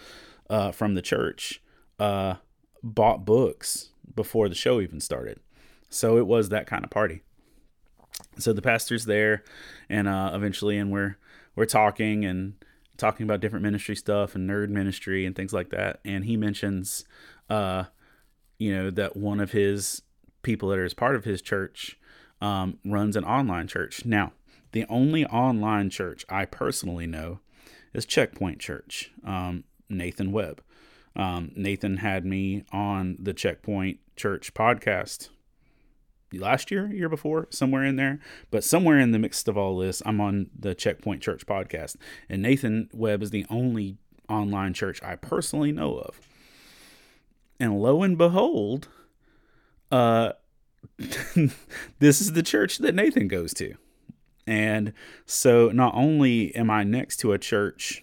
uh, 0.50 0.72
from 0.72 0.94
the 0.94 1.02
church 1.02 1.62
uh, 1.98 2.36
bought 2.82 3.24
books 3.24 3.90
before 4.14 4.48
the 4.48 4.54
show 4.54 4.80
even 4.80 5.00
started. 5.00 5.40
So 5.90 6.18
it 6.18 6.26
was 6.26 6.48
that 6.48 6.66
kind 6.66 6.84
of 6.84 6.90
party. 6.90 7.22
So 8.38 8.52
the 8.52 8.62
pastor's 8.62 9.04
there, 9.04 9.44
and 9.88 10.08
uh, 10.08 10.32
eventually, 10.34 10.76
and 10.76 10.90
we're 10.90 11.16
we're 11.54 11.66
talking 11.66 12.24
and 12.24 12.54
talking 12.96 13.24
about 13.24 13.40
different 13.40 13.62
ministry 13.62 13.96
stuff 13.96 14.34
and 14.34 14.48
nerd 14.48 14.68
ministry 14.68 15.24
and 15.24 15.34
things 15.34 15.52
like 15.52 15.70
that. 15.70 16.00
And 16.04 16.24
he 16.24 16.36
mentions, 16.36 17.04
uh, 17.48 17.84
you 18.58 18.74
know, 18.74 18.90
that 18.90 19.16
one 19.16 19.40
of 19.40 19.52
his 19.52 20.02
people 20.42 20.68
that 20.70 20.78
is 20.80 20.94
part 20.94 21.14
of 21.14 21.24
his 21.24 21.40
church 21.40 21.98
um, 22.40 22.78
runs 22.84 23.16
an 23.16 23.24
online 23.24 23.68
church. 23.68 24.04
Now, 24.04 24.32
the 24.72 24.84
only 24.88 25.24
online 25.26 25.90
church 25.90 26.24
I 26.28 26.44
personally 26.44 27.06
know 27.06 27.40
is 27.94 28.06
Checkpoint 28.06 28.58
Church, 28.60 29.10
um, 29.24 29.64
Nathan 29.88 30.32
Webb. 30.32 30.62
Um, 31.16 31.50
Nathan 31.56 31.98
had 31.98 32.24
me 32.24 32.64
on 32.72 33.16
the 33.18 33.34
Checkpoint 33.34 33.98
Church 34.16 34.54
podcast 34.54 35.30
last 36.32 36.70
year, 36.70 36.86
year 36.88 37.08
before, 37.08 37.48
somewhere 37.50 37.84
in 37.84 37.96
there. 37.96 38.20
But 38.50 38.64
somewhere 38.64 38.98
in 38.98 39.12
the 39.12 39.18
midst 39.18 39.48
of 39.48 39.56
all 39.56 39.78
this, 39.78 40.02
I'm 40.04 40.20
on 40.20 40.50
the 40.56 40.74
Checkpoint 40.74 41.22
Church 41.22 41.46
podcast. 41.46 41.96
And 42.28 42.42
Nathan 42.42 42.88
Webb 42.92 43.22
is 43.22 43.30
the 43.30 43.46
only 43.50 43.96
online 44.28 44.74
church 44.74 45.02
I 45.02 45.16
personally 45.16 45.72
know 45.72 45.96
of. 45.96 46.20
And 47.58 47.80
lo 47.80 48.02
and 48.02 48.16
behold, 48.16 48.88
uh, 49.90 50.32
this 50.98 52.20
is 52.20 52.32
the 52.34 52.42
church 52.42 52.78
that 52.78 52.94
Nathan 52.94 53.26
goes 53.26 53.52
to. 53.54 53.74
And 54.48 54.94
so 55.26 55.68
not 55.68 55.94
only 55.94 56.56
am 56.56 56.70
I 56.70 56.82
next 56.82 57.18
to 57.18 57.32
a 57.32 57.38
church 57.38 58.02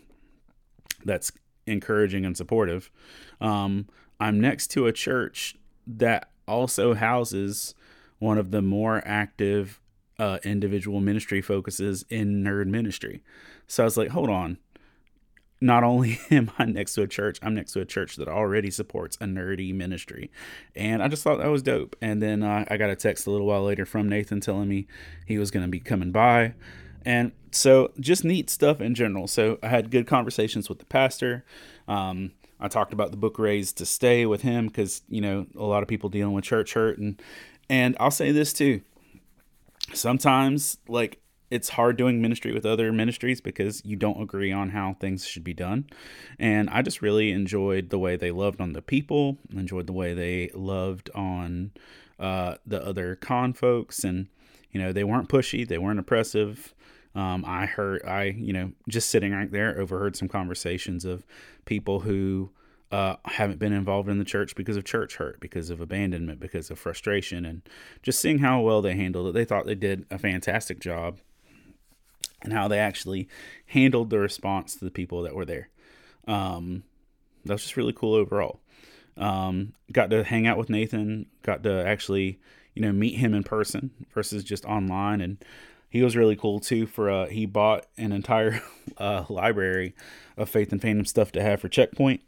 that's 1.03 1.31
encouraging 1.65 2.23
and 2.23 2.37
supportive, 2.37 2.91
um, 3.41 3.87
I'm 4.19 4.39
next 4.39 4.67
to 4.71 4.85
a 4.85 4.93
church 4.93 5.55
that 5.87 6.29
also 6.47 6.93
houses 6.93 7.73
one 8.19 8.37
of 8.37 8.51
the 8.51 8.61
more 8.61 9.01
active 9.05 9.81
uh, 10.19 10.37
individual 10.43 11.01
ministry 11.01 11.41
focuses 11.41 12.05
in 12.09 12.43
nerd 12.43 12.67
ministry. 12.67 13.23
So 13.65 13.83
I 13.83 13.85
was 13.85 13.97
like, 13.97 14.09
hold 14.09 14.29
on 14.29 14.59
not 15.65 15.83
only 15.83 16.19
am 16.31 16.51
I 16.57 16.65
next 16.65 16.93
to 16.93 17.01
a 17.01 17.07
church, 17.07 17.39
I'm 17.41 17.55
next 17.55 17.73
to 17.73 17.81
a 17.81 17.85
church 17.85 18.15
that 18.17 18.27
already 18.27 18.69
supports 18.69 19.17
a 19.19 19.25
nerdy 19.25 19.73
ministry. 19.73 20.31
And 20.75 21.01
I 21.01 21.07
just 21.07 21.23
thought 21.23 21.39
that 21.39 21.47
was 21.47 21.63
dope. 21.63 21.95
And 22.01 22.21
then 22.21 22.43
uh, 22.43 22.65
I 22.69 22.77
got 22.77 22.89
a 22.89 22.95
text 22.95 23.27
a 23.27 23.31
little 23.31 23.47
while 23.47 23.63
later 23.63 23.85
from 23.85 24.07
Nathan 24.07 24.39
telling 24.39 24.69
me 24.69 24.87
he 25.25 25.37
was 25.37 25.51
going 25.51 25.65
to 25.65 25.69
be 25.69 25.79
coming 25.79 26.11
by. 26.11 26.53
And 27.03 27.31
so 27.51 27.91
just 27.99 28.23
neat 28.23 28.49
stuff 28.49 28.79
in 28.79 28.95
general. 28.95 29.27
So 29.27 29.57
I 29.61 29.67
had 29.67 29.91
good 29.91 30.07
conversations 30.07 30.69
with 30.69 30.79
the 30.79 30.85
pastor. 30.85 31.45
Um, 31.87 32.31
I 32.59 32.67
talked 32.67 32.93
about 32.93 33.11
the 33.11 33.17
book 33.17 33.37
Raised 33.37 33.77
to 33.77 33.85
Stay 33.85 34.25
with 34.25 34.41
him 34.41 34.67
because, 34.67 35.01
you 35.09 35.21
know, 35.21 35.45
a 35.55 35.63
lot 35.63 35.83
of 35.83 35.89
people 35.89 36.09
dealing 36.09 36.33
with 36.33 36.45
church 36.45 36.73
hurt. 36.73 36.97
And, 36.97 37.21
and 37.69 37.97
I'll 37.99 38.11
say 38.11 38.31
this 38.31 38.53
too. 38.53 38.81
Sometimes, 39.93 40.77
like, 40.87 41.19
it's 41.51 41.69
hard 41.69 41.97
doing 41.97 42.21
ministry 42.21 42.53
with 42.53 42.65
other 42.65 42.91
ministries 42.91 43.39
because 43.39 43.81
you 43.85 43.95
don't 43.95 44.21
agree 44.21 44.51
on 44.51 44.69
how 44.69 44.95
things 44.99 45.25
should 45.25 45.43
be 45.43 45.53
done. 45.53 45.85
And 46.39 46.69
I 46.69 46.81
just 46.81 47.01
really 47.01 47.31
enjoyed 47.31 47.89
the 47.89 47.99
way 47.99 48.15
they 48.15 48.31
loved 48.31 48.59
on 48.59 48.73
the 48.73 48.81
people, 48.81 49.37
enjoyed 49.53 49.87
the 49.87 49.93
way 49.93 50.13
they 50.13 50.49
loved 50.53 51.09
on 51.13 51.71
uh, 52.19 52.55
the 52.65 52.83
other 52.83 53.15
con 53.15 53.53
folks. 53.53 54.03
And, 54.03 54.27
you 54.71 54.81
know, 54.81 54.91
they 54.91 55.03
weren't 55.03 55.29
pushy, 55.29 55.67
they 55.67 55.77
weren't 55.77 55.99
oppressive. 55.99 56.73
Um, 57.13 57.45
I 57.47 57.65
heard, 57.65 58.03
I, 58.05 58.23
you 58.23 58.51
know, 58.51 58.71
just 58.89 59.09
sitting 59.09 59.31
right 59.31 59.51
there, 59.51 59.79
overheard 59.79 60.15
some 60.15 60.27
conversations 60.27 61.05
of 61.05 61.25
people 61.63 62.01
who 62.01 62.49
uh, 62.91 63.15
haven't 63.25 63.59
been 63.59 63.71
involved 63.71 64.09
in 64.09 64.19
the 64.19 64.25
church 64.25 64.55
because 64.55 64.77
of 64.77 64.83
church 64.83 65.15
hurt, 65.15 65.39
because 65.39 65.69
of 65.69 65.79
abandonment, 65.79 66.39
because 66.39 66.69
of 66.69 66.77
frustration, 66.77 67.45
and 67.45 67.61
just 68.01 68.19
seeing 68.19 68.39
how 68.39 68.59
well 68.61 68.81
they 68.81 68.95
handled 68.95 69.27
it. 69.27 69.33
They 69.33 69.45
thought 69.45 69.65
they 69.65 69.75
did 69.75 70.05
a 70.11 70.17
fantastic 70.17 70.79
job 70.79 71.19
and 72.45 72.53
how 72.53 72.67
they 72.67 72.79
actually 72.79 73.27
handled 73.67 74.09
the 74.09 74.19
response 74.19 74.75
to 74.75 74.85
the 74.85 74.91
people 74.91 75.23
that 75.23 75.35
were 75.35 75.45
there. 75.45 75.69
Um, 76.27 76.83
that 77.43 77.53
was 77.53 77.63
just 77.63 77.77
really 77.77 77.93
cool 77.93 78.13
overall. 78.13 78.61
Um, 79.17 79.73
got 79.91 80.09
to 80.11 80.23
hang 80.23 80.47
out 80.47 80.57
with 80.57 80.69
Nathan, 80.69 81.27
got 81.43 81.63
to 81.63 81.85
actually, 81.85 82.39
you 82.73 82.81
know, 82.81 82.91
meet 82.91 83.17
him 83.17 83.33
in 83.33 83.43
person 83.43 83.91
versus 84.13 84.43
just 84.43 84.65
online. 84.65 85.21
And 85.21 85.37
he 85.89 86.01
was 86.03 86.15
really 86.15 86.35
cool 86.35 86.59
too 86.59 86.85
for, 86.85 87.09
uh, 87.09 87.27
he 87.27 87.45
bought 87.45 87.85
an 87.97 88.11
entire, 88.11 88.61
uh, 88.97 89.25
library 89.29 89.95
of 90.37 90.49
Faith 90.49 90.71
and 90.71 90.81
Fandom 90.81 91.07
stuff 91.07 91.31
to 91.33 91.41
have 91.41 91.61
for 91.61 91.69
Checkpoint, 91.69 92.21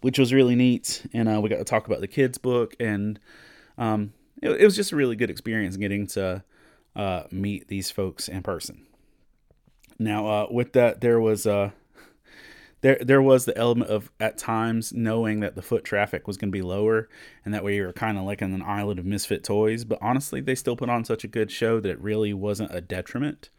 which 0.00 0.18
was 0.18 0.32
really 0.32 0.54
neat. 0.54 1.06
And, 1.12 1.28
uh, 1.28 1.40
we 1.40 1.50
got 1.50 1.58
to 1.58 1.64
talk 1.64 1.86
about 1.86 2.00
the 2.00 2.08
kids 2.08 2.38
book 2.38 2.74
and, 2.80 3.20
um, 3.76 4.12
it, 4.40 4.50
it 4.50 4.64
was 4.64 4.76
just 4.76 4.92
a 4.92 4.96
really 4.96 5.16
good 5.16 5.30
experience 5.30 5.76
getting 5.76 6.06
to, 6.08 6.42
uh, 6.96 7.24
meet 7.30 7.68
these 7.68 7.90
folks 7.90 8.28
in 8.28 8.42
person. 8.42 8.87
Now, 9.98 10.26
uh, 10.26 10.46
with 10.50 10.72
that, 10.74 11.00
there 11.00 11.20
was 11.20 11.46
uh, 11.46 11.70
there 12.80 12.98
there 13.00 13.22
was 13.22 13.44
the 13.44 13.56
element 13.58 13.90
of 13.90 14.10
at 14.20 14.38
times 14.38 14.92
knowing 14.92 15.40
that 15.40 15.56
the 15.56 15.62
foot 15.62 15.84
traffic 15.84 16.26
was 16.26 16.36
going 16.36 16.50
to 16.50 16.56
be 16.56 16.62
lower, 16.62 17.08
and 17.44 17.52
that 17.52 17.64
way 17.64 17.76
you 17.76 17.84
were 17.84 17.92
kind 17.92 18.16
of 18.16 18.24
like 18.24 18.40
on 18.40 18.52
an 18.52 18.62
island 18.62 19.00
of 19.00 19.06
misfit 19.06 19.42
toys. 19.42 19.84
But 19.84 19.98
honestly, 20.00 20.40
they 20.40 20.54
still 20.54 20.76
put 20.76 20.88
on 20.88 21.04
such 21.04 21.24
a 21.24 21.28
good 21.28 21.50
show 21.50 21.80
that 21.80 21.90
it 21.90 22.00
really 22.00 22.32
wasn't 22.32 22.74
a 22.74 22.80
detriment. 22.80 23.50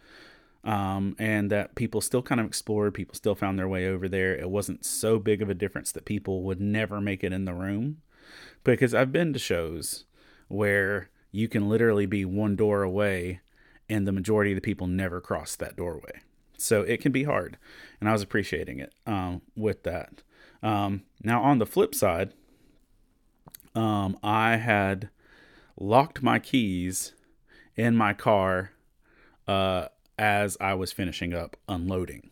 Um, 0.61 1.15
and 1.17 1.49
that 1.51 1.75
people 1.75 2.01
still 2.01 2.21
kind 2.21 2.41
of 2.41 2.45
explored, 2.45 2.93
people 2.93 3.15
still 3.15 3.33
found 3.33 3.57
their 3.57 3.67
way 3.69 3.87
over 3.87 4.09
there. 4.09 4.35
It 4.35 4.49
wasn't 4.49 4.83
so 4.83 5.17
big 5.17 5.41
of 5.41 5.49
a 5.49 5.53
difference 5.53 5.93
that 5.93 6.03
people 6.03 6.43
would 6.43 6.59
never 6.59 6.99
make 6.99 7.23
it 7.23 7.31
in 7.31 7.45
the 7.45 7.53
room. 7.53 8.01
Because 8.65 8.93
I've 8.93 9.13
been 9.13 9.31
to 9.31 9.39
shows 9.39 10.03
where 10.49 11.09
you 11.31 11.47
can 11.47 11.69
literally 11.69 12.05
be 12.05 12.25
one 12.25 12.57
door 12.57 12.83
away 12.83 13.39
and 13.87 14.05
the 14.05 14.11
majority 14.11 14.51
of 14.51 14.55
the 14.55 14.61
people 14.61 14.85
never 14.85 15.21
cross 15.21 15.55
that 15.55 15.77
doorway. 15.77 16.21
So 16.61 16.81
it 16.81 17.01
can 17.01 17.11
be 17.11 17.23
hard, 17.23 17.57
and 17.99 18.09
I 18.09 18.11
was 18.11 18.21
appreciating 18.21 18.79
it 18.79 18.93
um, 19.05 19.41
with 19.55 19.83
that. 19.83 20.23
Um, 20.61 21.03
now, 21.23 21.41
on 21.41 21.59
the 21.59 21.65
flip 21.65 21.95
side, 21.95 22.33
um, 23.75 24.17
I 24.21 24.57
had 24.57 25.09
locked 25.79 26.21
my 26.21 26.39
keys 26.39 27.13
in 27.75 27.95
my 27.95 28.13
car 28.13 28.71
uh, 29.47 29.87
as 30.17 30.57
I 30.59 30.73
was 30.73 30.91
finishing 30.91 31.33
up 31.33 31.55
unloading. 31.67 32.29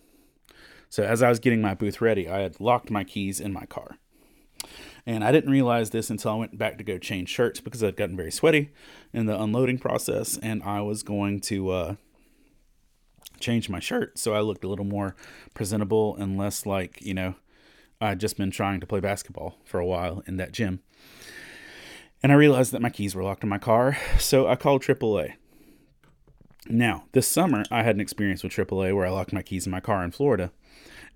So, 0.90 1.04
as 1.04 1.22
I 1.24 1.30
was 1.30 1.40
getting 1.40 1.62
my 1.62 1.74
booth 1.74 2.02
ready, 2.02 2.30
I 2.30 2.40
had 2.40 2.60
locked 2.60 2.90
my 2.90 3.04
keys 3.04 3.40
in 3.40 3.54
my 3.54 3.66
car. 3.66 3.98
And 5.06 5.24
I 5.24 5.32
didn't 5.32 5.52
realize 5.52 5.92
this 5.92 6.10
until 6.10 6.32
I 6.32 6.36
went 6.36 6.58
back 6.58 6.78
to 6.78 6.84
go 6.84 6.98
change 6.98 7.30
shirts 7.30 7.62
because 7.62 7.82
I'd 7.82 7.96
gotten 7.96 8.18
very 8.18 8.32
sweaty 8.32 8.72
in 9.14 9.26
the 9.26 9.42
unloading 9.42 9.78
process, 9.78 10.38
and 10.38 10.62
I 10.64 10.82
was 10.82 11.02
going 11.02 11.40
to 11.42 11.70
uh, 11.70 11.96
change 13.40 13.70
my 13.70 13.80
shirt 13.80 14.18
so 14.18 14.34
I 14.34 14.42
looked 14.42 14.64
a 14.64 14.68
little 14.68 14.86
more 14.86 15.16
presentable 15.54 16.16
and 16.16 16.38
less 16.38 16.66
like, 16.66 17.02
you 17.02 17.14
know, 17.14 17.36
I'd 18.00 18.20
just 18.20 18.38
been 18.38 18.52
trying 18.52 18.80
to 18.80 18.88
play 18.88 19.00
basketball 19.00 19.58
for 19.66 19.80
a 19.80 19.86
while 19.86 20.24
in 20.28 20.38
that 20.38 20.52
gym. 20.52 20.82
And 22.22 22.32
I 22.32 22.36
realized 22.36 22.72
that 22.72 22.82
my 22.82 22.90
keys 22.90 23.16
were 23.16 23.24
locked 23.24 23.44
in 23.44 23.50
my 23.50 23.58
car, 23.58 23.98
so 24.20 24.48
I 24.48 24.56
called 24.56 24.82
AAA. 24.84 25.34
Now, 26.70 27.06
this 27.14 27.28
summer, 27.28 27.64
I 27.72 27.84
had 27.84 27.96
an 27.96 28.02
experience 28.02 28.44
with 28.44 28.52
AAA 28.52 28.96
where 28.96 29.06
I 29.06 29.10
locked 29.10 29.34
my 29.34 29.42
keys 29.42 29.66
in 29.66 29.72
my 29.72 29.80
car 29.80 30.04
in 30.04 30.12
Florida, 30.12 30.52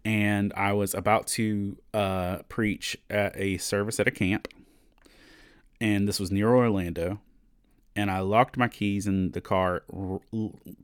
and 0.05 0.53
I 0.55 0.73
was 0.73 0.93
about 0.93 1.27
to 1.27 1.77
uh, 1.93 2.39
preach 2.49 2.97
at 3.09 3.35
a 3.35 3.57
service 3.57 3.99
at 3.99 4.07
a 4.07 4.11
camp, 4.11 4.47
and 5.79 6.07
this 6.07 6.19
was 6.19 6.31
near 6.31 6.49
Orlando 6.49 7.19
and 7.95 8.09
I 8.09 8.19
locked 8.19 8.57
my 8.57 8.67
keys 8.67 9.07
in 9.07 9.31
the 9.31 9.41
car 9.41 9.83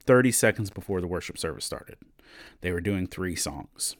30 0.06 0.32
seconds 0.32 0.70
before 0.70 1.02
the 1.02 1.08
worship 1.08 1.38
service 1.38 1.66
started. 1.66 1.98
They 2.62 2.72
were 2.72 2.82
doing 2.82 3.08
three 3.08 3.36
songs. 3.36 3.96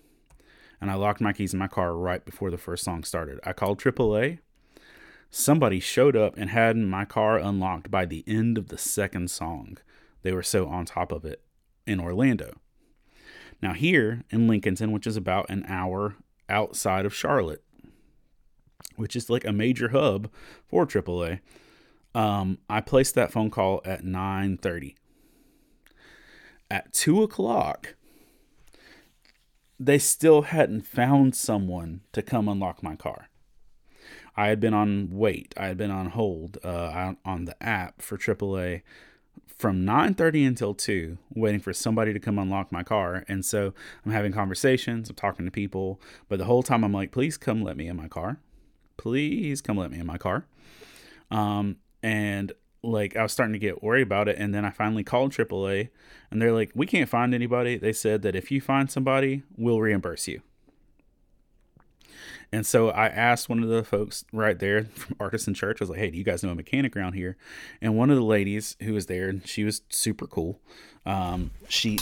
And 0.80 0.92
I 0.92 0.96
locked 0.96 1.22
my 1.22 1.34
keys 1.34 1.54
in 1.54 1.60
my 1.60 1.68
car 1.68 1.96
right 1.96 2.24
before 2.24 2.52
the 2.52 2.58
first 2.58 2.84
song 2.84 3.04
started. 3.04 3.40
I 3.44 3.54
called 3.54 3.80
AAA. 3.80 4.40
Somebody 5.30 5.80
showed 5.80 6.16
up 6.16 6.38
and 6.38 6.50
had 6.50 6.78
my 6.78 7.06
car 7.06 7.38
unlocked 7.38 7.90
by 7.90 8.06
the 8.06 8.24
end 8.28 8.58
of 8.58 8.68
the 8.68 8.78
second 8.78 9.32
song. 9.32 9.78
They 10.22 10.32
were 10.32 10.44
so 10.44 10.68
on 10.68 10.86
top 10.86 11.12
of 11.12 11.26
it 11.26 11.42
in 11.86 12.00
Orlando. 12.00 12.60
Now, 13.62 13.74
here 13.74 14.24
in 14.30 14.48
Lincolnton, 14.48 14.92
which 14.92 15.08
is 15.08 15.18
about 15.18 15.50
an 15.50 15.66
hour 15.68 16.16
outside 16.48 17.06
of 17.06 17.16
Charlotte, 17.16 17.64
which 18.96 19.16
is 19.16 19.30
like 19.30 19.46
a 19.46 19.52
major 19.52 19.90
hub 19.90 20.30
for 20.68 20.86
AAA, 20.86 21.40
um, 22.18 22.58
I 22.68 22.82
placed 22.82 23.14
that 23.14 23.32
phone 23.32 23.52
call 23.52 23.80
at 23.86 24.04
9:30. 24.04 24.96
At 26.70 26.92
two 26.92 27.22
o'clock, 27.22 27.96
they 29.80 30.00
still 30.00 30.42
hadn't 30.42 30.82
found 30.82 31.36
someone 31.36 32.02
to 32.14 32.24
come 32.24 32.50
unlock 32.50 32.82
my 32.82 32.96
car. 32.96 33.30
I 34.36 34.48
had 34.48 34.60
been 34.60 34.74
on 34.74 35.10
wait. 35.12 35.54
I 35.58 35.68
had 35.68 35.78
been 35.78 35.92
on 35.92 36.08
hold 36.08 36.58
uh, 36.64 37.14
on 37.24 37.46
the 37.46 37.64
app 37.64 38.02
for 38.02 38.18
AAA 38.18 38.82
from 39.46 39.86
9:30 39.86 40.48
until 40.48 40.74
2 40.74 41.20
waiting 41.36 41.60
for 41.60 41.72
somebody 41.72 42.14
to 42.14 42.20
come 42.20 42.40
unlock 42.40 42.72
my 42.72 42.84
car 42.84 43.26
and 43.28 43.46
so 43.46 43.74
I'm 44.06 44.12
having 44.12 44.32
conversations 44.32 45.10
I'm 45.10 45.16
talking 45.16 45.46
to 45.46 45.52
people 45.52 46.00
but 46.30 46.38
the 46.38 46.46
whole 46.46 46.62
time 46.62 46.84
I'm 46.84 46.94
like 46.94 47.12
please 47.12 47.38
come 47.38 47.64
let 47.64 47.76
me 47.76 47.88
in 47.88 47.96
my 47.96 48.08
car 48.08 48.40
please 48.98 49.62
come 49.62 49.78
let 49.78 49.90
me 49.90 49.98
in 49.98 50.06
my 50.06 50.20
car 50.20 50.46
um 51.32 51.78
and 52.04 52.52
like 52.84 53.16
I 53.16 53.24
was 53.24 53.32
starting 53.32 53.54
to 53.54 53.60
get 53.60 53.84
worried 53.84 54.04
about 54.04 54.28
it 54.28 54.38
and 54.38 54.54
then 54.54 54.64
I 54.64 54.70
finally 54.70 55.04
called 55.04 55.32
AAA 55.32 55.90
and 56.32 56.42
they're 56.42 56.54
like 56.54 56.72
we 56.76 56.86
can't 56.86 57.10
find 57.10 57.34
anybody 57.34 57.78
they 57.78 57.94
said 57.94 58.22
that 58.22 58.36
if 58.36 58.52
you 58.52 58.62
find 58.62 58.90
somebody 58.90 59.44
we'll 59.58 59.80
reimburse 59.80 60.28
you 60.28 60.42
and 62.52 62.66
so 62.66 62.90
I 62.90 63.08
asked 63.08 63.50
one 63.50 63.62
of 63.62 63.70
the 63.70 63.84
folks 63.84 64.24
right 64.32 64.58
there 64.58 64.86
from 64.86 65.16
Artisan 65.20 65.54
Church, 65.54 65.82
I 65.82 65.84
was 65.84 65.90
like, 65.90 66.00
hey, 66.00 66.12
do 66.12 66.18
you 66.18 66.24
guys 66.24 66.44
know 66.44 66.52
a 66.52 66.56
mechanic 66.56 66.96
around 66.96 67.14
here? 67.14 67.36
And 67.82 67.98
one 67.98 68.10
of 68.10 68.16
the 68.16 68.24
ladies 68.24 68.78
who 68.82 68.94
was 68.94 69.08
there, 69.08 69.28
and 69.30 69.46
she 69.46 69.64
was 69.64 69.82
super 69.90 70.28
cool. 70.28 70.60
Um, 71.06 71.52
she 71.68 72.00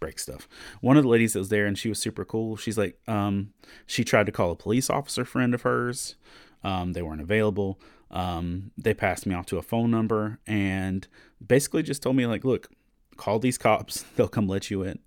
break 0.00 0.18
stuff. 0.18 0.48
One 0.80 0.96
of 0.96 1.02
the 1.02 1.08
ladies 1.08 1.32
that 1.32 1.40
was 1.40 1.48
there, 1.48 1.66
and 1.66 1.78
she 1.78 1.88
was 1.88 1.98
super 1.98 2.24
cool. 2.24 2.56
She's 2.56 2.78
like, 2.78 2.98
um, 3.08 3.52
she 3.86 4.04
tried 4.04 4.26
to 4.26 4.32
call 4.32 4.50
a 4.50 4.56
police 4.56 4.90
officer 4.90 5.24
friend 5.24 5.54
of 5.54 5.62
hers. 5.62 6.16
Um, 6.64 6.92
they 6.92 7.02
weren't 7.02 7.20
available. 7.20 7.80
Um, 8.10 8.70
they 8.76 8.94
passed 8.94 9.26
me 9.26 9.34
off 9.34 9.46
to 9.46 9.58
a 9.58 9.62
phone 9.62 9.90
number 9.90 10.38
and 10.46 11.06
basically 11.44 11.82
just 11.82 12.02
told 12.02 12.16
me 12.16 12.26
like, 12.26 12.44
look, 12.44 12.68
call 13.16 13.38
these 13.38 13.58
cops. 13.58 14.02
They'll 14.16 14.28
come 14.28 14.48
let 14.48 14.70
you 14.70 14.82
in. 14.82 14.98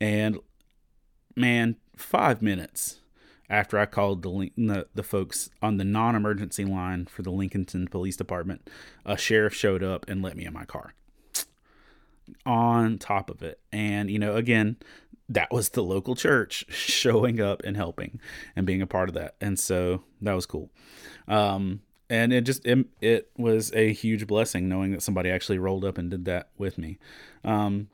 And 0.00 0.38
man, 1.36 1.76
five 1.96 2.42
minutes 2.42 3.00
after 3.48 3.78
I 3.78 3.86
called 3.86 4.22
the, 4.22 4.50
the, 4.56 4.86
the 4.94 5.02
folks 5.02 5.50
on 5.60 5.76
the 5.76 5.84
non-emergency 5.84 6.64
line 6.64 7.06
for 7.06 7.22
the 7.22 7.30
Lincolnton 7.30 7.90
Police 7.90 8.16
Department, 8.16 8.68
a 9.04 9.16
sheriff 9.16 9.54
showed 9.54 9.82
up 9.82 10.06
and 10.08 10.22
let 10.22 10.36
me 10.36 10.46
in 10.46 10.52
my 10.52 10.64
car. 10.64 10.94
On 12.46 12.98
top 12.98 13.28
of 13.28 13.42
it, 13.42 13.60
and 13.72 14.10
you 14.10 14.18
know, 14.18 14.36
again, 14.36 14.76
that 15.28 15.52
was 15.52 15.70
the 15.70 15.82
local 15.82 16.14
church 16.14 16.64
showing 16.70 17.40
up 17.40 17.62
and 17.64 17.76
helping 17.76 18.20
and 18.54 18.64
being 18.64 18.80
a 18.80 18.86
part 18.86 19.08
of 19.08 19.14
that, 19.16 19.34
and 19.40 19.58
so 19.58 20.04
that 20.22 20.32
was 20.32 20.46
cool. 20.46 20.70
Um, 21.28 21.82
and 22.12 22.30
it 22.30 22.42
just 22.42 22.64
it, 22.66 22.86
it 23.00 23.30
was 23.38 23.72
a 23.72 23.90
huge 23.90 24.26
blessing 24.26 24.68
knowing 24.68 24.92
that 24.92 25.02
somebody 25.02 25.30
actually 25.30 25.58
rolled 25.58 25.82
up 25.82 25.96
and 25.96 26.10
did 26.10 26.26
that 26.26 26.50
with 26.58 26.76
me. 26.76 26.98
Um, 27.42 27.88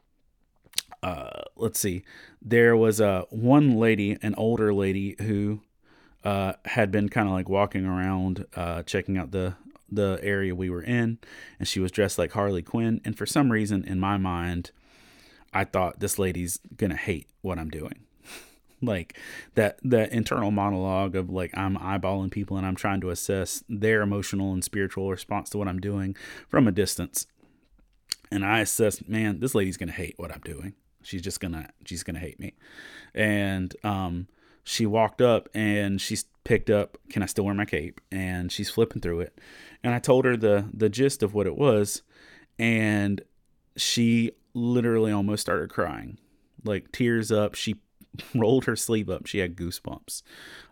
uh, 1.04 1.42
let's 1.54 1.78
see, 1.78 2.02
there 2.42 2.76
was 2.76 2.98
a 2.98 3.08
uh, 3.08 3.22
one 3.30 3.76
lady, 3.76 4.18
an 4.20 4.34
older 4.34 4.74
lady 4.74 5.14
who 5.20 5.60
uh, 6.24 6.54
had 6.64 6.90
been 6.90 7.08
kind 7.08 7.28
of 7.28 7.32
like 7.32 7.48
walking 7.48 7.86
around, 7.86 8.44
uh, 8.56 8.82
checking 8.82 9.16
out 9.16 9.30
the 9.30 9.54
the 9.90 10.18
area 10.20 10.52
we 10.52 10.68
were 10.68 10.82
in, 10.82 11.18
and 11.60 11.68
she 11.68 11.78
was 11.78 11.92
dressed 11.92 12.18
like 12.18 12.32
Harley 12.32 12.62
Quinn. 12.62 13.00
And 13.04 13.16
for 13.16 13.24
some 13.24 13.52
reason, 13.52 13.84
in 13.84 14.00
my 14.00 14.16
mind, 14.16 14.72
I 15.54 15.62
thought 15.62 16.00
this 16.00 16.18
lady's 16.18 16.58
gonna 16.76 16.96
hate 16.96 17.28
what 17.40 17.56
I'm 17.56 17.70
doing. 17.70 18.00
Like 18.80 19.18
that 19.54 19.78
that 19.82 20.12
internal 20.12 20.50
monologue 20.50 21.16
of 21.16 21.30
like 21.30 21.56
I'm 21.56 21.76
eyeballing 21.76 22.30
people 22.30 22.56
and 22.56 22.66
I'm 22.66 22.76
trying 22.76 23.00
to 23.02 23.10
assess 23.10 23.62
their 23.68 24.02
emotional 24.02 24.52
and 24.52 24.64
spiritual 24.64 25.10
response 25.10 25.50
to 25.50 25.58
what 25.58 25.68
I'm 25.68 25.80
doing 25.80 26.16
from 26.48 26.68
a 26.68 26.72
distance. 26.72 27.26
And 28.30 28.44
I 28.44 28.60
assessed, 28.60 29.08
man, 29.08 29.40
this 29.40 29.54
lady's 29.54 29.76
gonna 29.76 29.92
hate 29.92 30.14
what 30.18 30.32
I'm 30.32 30.42
doing. 30.44 30.74
She's 31.02 31.22
just 31.22 31.40
gonna 31.40 31.70
she's 31.84 32.02
gonna 32.02 32.18
hate 32.18 32.38
me. 32.38 32.54
And 33.14 33.74
um 33.84 34.28
she 34.68 34.84
walked 34.84 35.22
up 35.22 35.48
and 35.54 35.98
she 35.98 36.14
picked 36.44 36.68
up 36.68 36.98
can 37.08 37.22
i 37.22 37.26
still 37.26 37.44
wear 37.44 37.54
my 37.54 37.64
cape 37.64 38.02
and 38.12 38.52
she's 38.52 38.68
flipping 38.68 39.00
through 39.00 39.20
it 39.20 39.38
and 39.82 39.94
i 39.94 39.98
told 39.98 40.26
her 40.26 40.36
the 40.36 40.68
the 40.74 40.90
gist 40.90 41.22
of 41.22 41.32
what 41.32 41.46
it 41.46 41.56
was 41.56 42.02
and 42.58 43.22
she 43.76 44.30
literally 44.52 45.10
almost 45.10 45.40
started 45.40 45.70
crying 45.70 46.18
like 46.64 46.92
tears 46.92 47.32
up 47.32 47.54
she 47.54 47.76
rolled 48.34 48.64
her 48.64 48.76
sleeve 48.76 49.08
up 49.08 49.26
she 49.26 49.38
had 49.38 49.56
goosebumps 49.56 50.22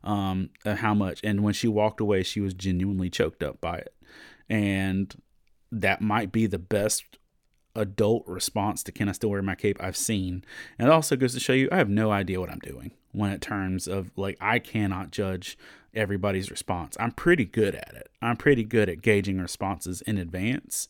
um 0.05 0.51
how 0.65 0.95
much 0.95 1.21
and 1.23 1.43
when 1.43 1.55
she 1.55 1.69
walked 1.69 2.01
away 2.01 2.23
she 2.23 2.41
was 2.41 2.55
genuinely 2.55 3.11
choked 3.11 3.43
up 3.43 3.61
by 3.61 3.77
it 3.77 3.95
and 4.49 5.21
that 5.71 6.01
might 6.01 6.33
be 6.33 6.47
the 6.47 6.59
best 6.59 7.05
adult 7.77 8.25
response 8.27 8.83
to 8.83 8.93
can 8.93 9.09
I 9.09 9.13
still 9.13 9.31
wear 9.31 9.43
my 9.43 9.55
cape 9.55 9.77
I've 9.81 9.97
seen. 9.97 10.45
And 10.79 10.89
it 10.89 10.93
also 10.93 11.17
goes 11.17 11.35
to 11.35 11.41
show 11.41 11.53
you 11.53 11.69
I 11.71 11.77
have 11.77 11.89
no 11.89 12.11
idea 12.11 12.41
what 12.41 12.51
I'm 12.51 12.59
doing 12.61 12.93
when 13.13 13.31
it 13.31 13.41
terms 13.41 13.87
of 13.87 14.11
like 14.17 14.37
I 14.41 14.59
cannot 14.59 15.11
judge 15.11 15.59
everybody's 15.95 16.51
response. 16.51 16.97
I'm 16.99 17.13
pretty 17.13 17.45
good 17.45 17.75
at 17.75 17.95
it. 17.95 18.09
I'm 18.21 18.37
pretty 18.37 18.65
good 18.65 18.89
at 18.89 19.03
gauging 19.03 19.39
responses 19.39 20.01
in 20.03 20.19
advance, 20.19 20.89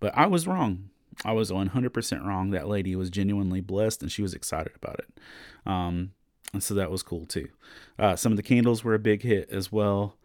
but 0.00 0.16
I 0.16 0.26
was 0.26 0.46
wrong. 0.46 0.90
I 1.24 1.32
was 1.32 1.50
100% 1.50 2.24
wrong. 2.24 2.50
That 2.50 2.68
lady 2.68 2.94
was 2.96 3.10
genuinely 3.10 3.60
blessed 3.60 4.02
and 4.02 4.12
she 4.12 4.22
was 4.22 4.34
excited 4.34 4.72
about 4.76 5.00
it. 5.00 5.20
Um, 5.66 6.12
and 6.52 6.62
so 6.62 6.74
that 6.74 6.90
was 6.90 7.02
cool 7.02 7.26
too. 7.26 7.48
Uh, 7.98 8.16
some 8.16 8.32
of 8.32 8.36
the 8.36 8.42
candles 8.42 8.84
were 8.84 8.94
a 8.94 8.98
big 8.98 9.22
hit 9.22 9.50
as 9.50 9.70
well. 9.70 10.16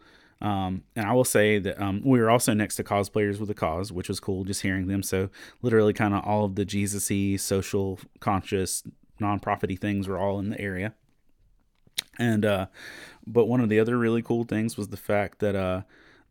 Um, 0.41 0.83
and 0.95 1.05
I 1.05 1.13
will 1.13 1.23
say 1.23 1.57
that 1.59 1.81
um, 1.81 2.01
we 2.03 2.19
were 2.19 2.29
also 2.29 2.53
next 2.53 2.75
to 2.75 2.83
cosplayers 2.83 3.39
with 3.39 3.49
a 3.49 3.53
cause, 3.53 3.91
which 3.91 4.09
was 4.09 4.19
cool 4.19 4.43
just 4.43 4.61
hearing 4.61 4.87
them. 4.87 5.01
So 5.01 5.29
literally, 5.61 5.93
kind 5.93 6.13
of 6.13 6.23
all 6.25 6.45
of 6.45 6.55
the 6.55 6.65
Jesus-y, 6.65 7.37
social 7.37 7.99
conscious, 8.19 8.83
non-profity 9.19 9.77
things 9.77 10.07
were 10.07 10.17
all 10.17 10.39
in 10.39 10.49
the 10.49 10.59
area. 10.59 10.93
And 12.19 12.45
uh, 12.45 12.67
but 13.25 13.45
one 13.45 13.61
of 13.61 13.69
the 13.69 13.79
other 13.79 13.97
really 13.97 14.21
cool 14.21 14.43
things 14.43 14.75
was 14.75 14.89
the 14.89 14.97
fact 14.97 15.39
that 15.39 15.55
uh, 15.55 15.81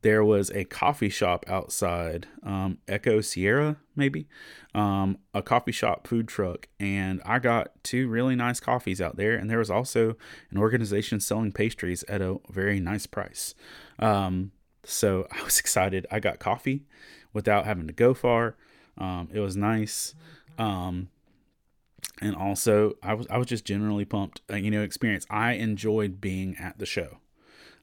there 0.03 0.25
was 0.25 0.51
a 0.51 0.65
coffee 0.65 1.09
shop 1.09 1.45
outside, 1.49 2.27
um, 2.43 2.79
Echo 2.87 3.21
Sierra, 3.21 3.77
maybe, 3.97 4.29
um, 4.75 5.19
a 5.33 5.43
coffee 5.43 5.73
shop 5.73 6.07
food 6.07 6.29
truck, 6.29 6.69
and 6.79 7.23
I 7.25 7.39
got 7.39 7.83
two 7.85 8.09
really 8.09 8.35
nice 8.35 8.61
coffees 8.61 9.01
out 9.01 9.17
there. 9.17 9.35
And 9.35 9.49
there 9.49 9.59
was 9.59 9.71
also 9.71 10.17
an 10.51 10.59
organization 10.59 11.21
selling 11.21 11.53
pastries 11.53 12.03
at 12.09 12.21
a 12.21 12.39
very 12.51 12.81
nice 12.81 13.07
price. 13.07 13.55
Um, 13.99 14.53
so 14.85 15.27
I 15.33 15.43
was 15.43 15.59
excited. 15.59 16.07
I 16.11 16.21
got 16.21 16.39
coffee 16.39 16.85
without 17.33 17.65
having 17.65 17.87
to 17.87 17.93
go 17.93 18.13
far. 18.13 18.57
Um, 18.99 19.29
it 19.33 19.41
was 19.41 19.57
nice. 19.57 20.15
Um, 20.59 21.09
and 22.21 22.37
also 22.37 22.95
I 23.03 23.15
was 23.15 23.27
I 23.31 23.39
was 23.39 23.47
just 23.47 23.65
generally 23.65 24.05
pumped. 24.05 24.43
Uh, 24.51 24.57
you 24.57 24.71
know, 24.71 24.83
experience. 24.83 25.27
I 25.31 25.53
enjoyed 25.53 26.21
being 26.21 26.57
at 26.59 26.79
the 26.79 26.87
show. 26.87 27.19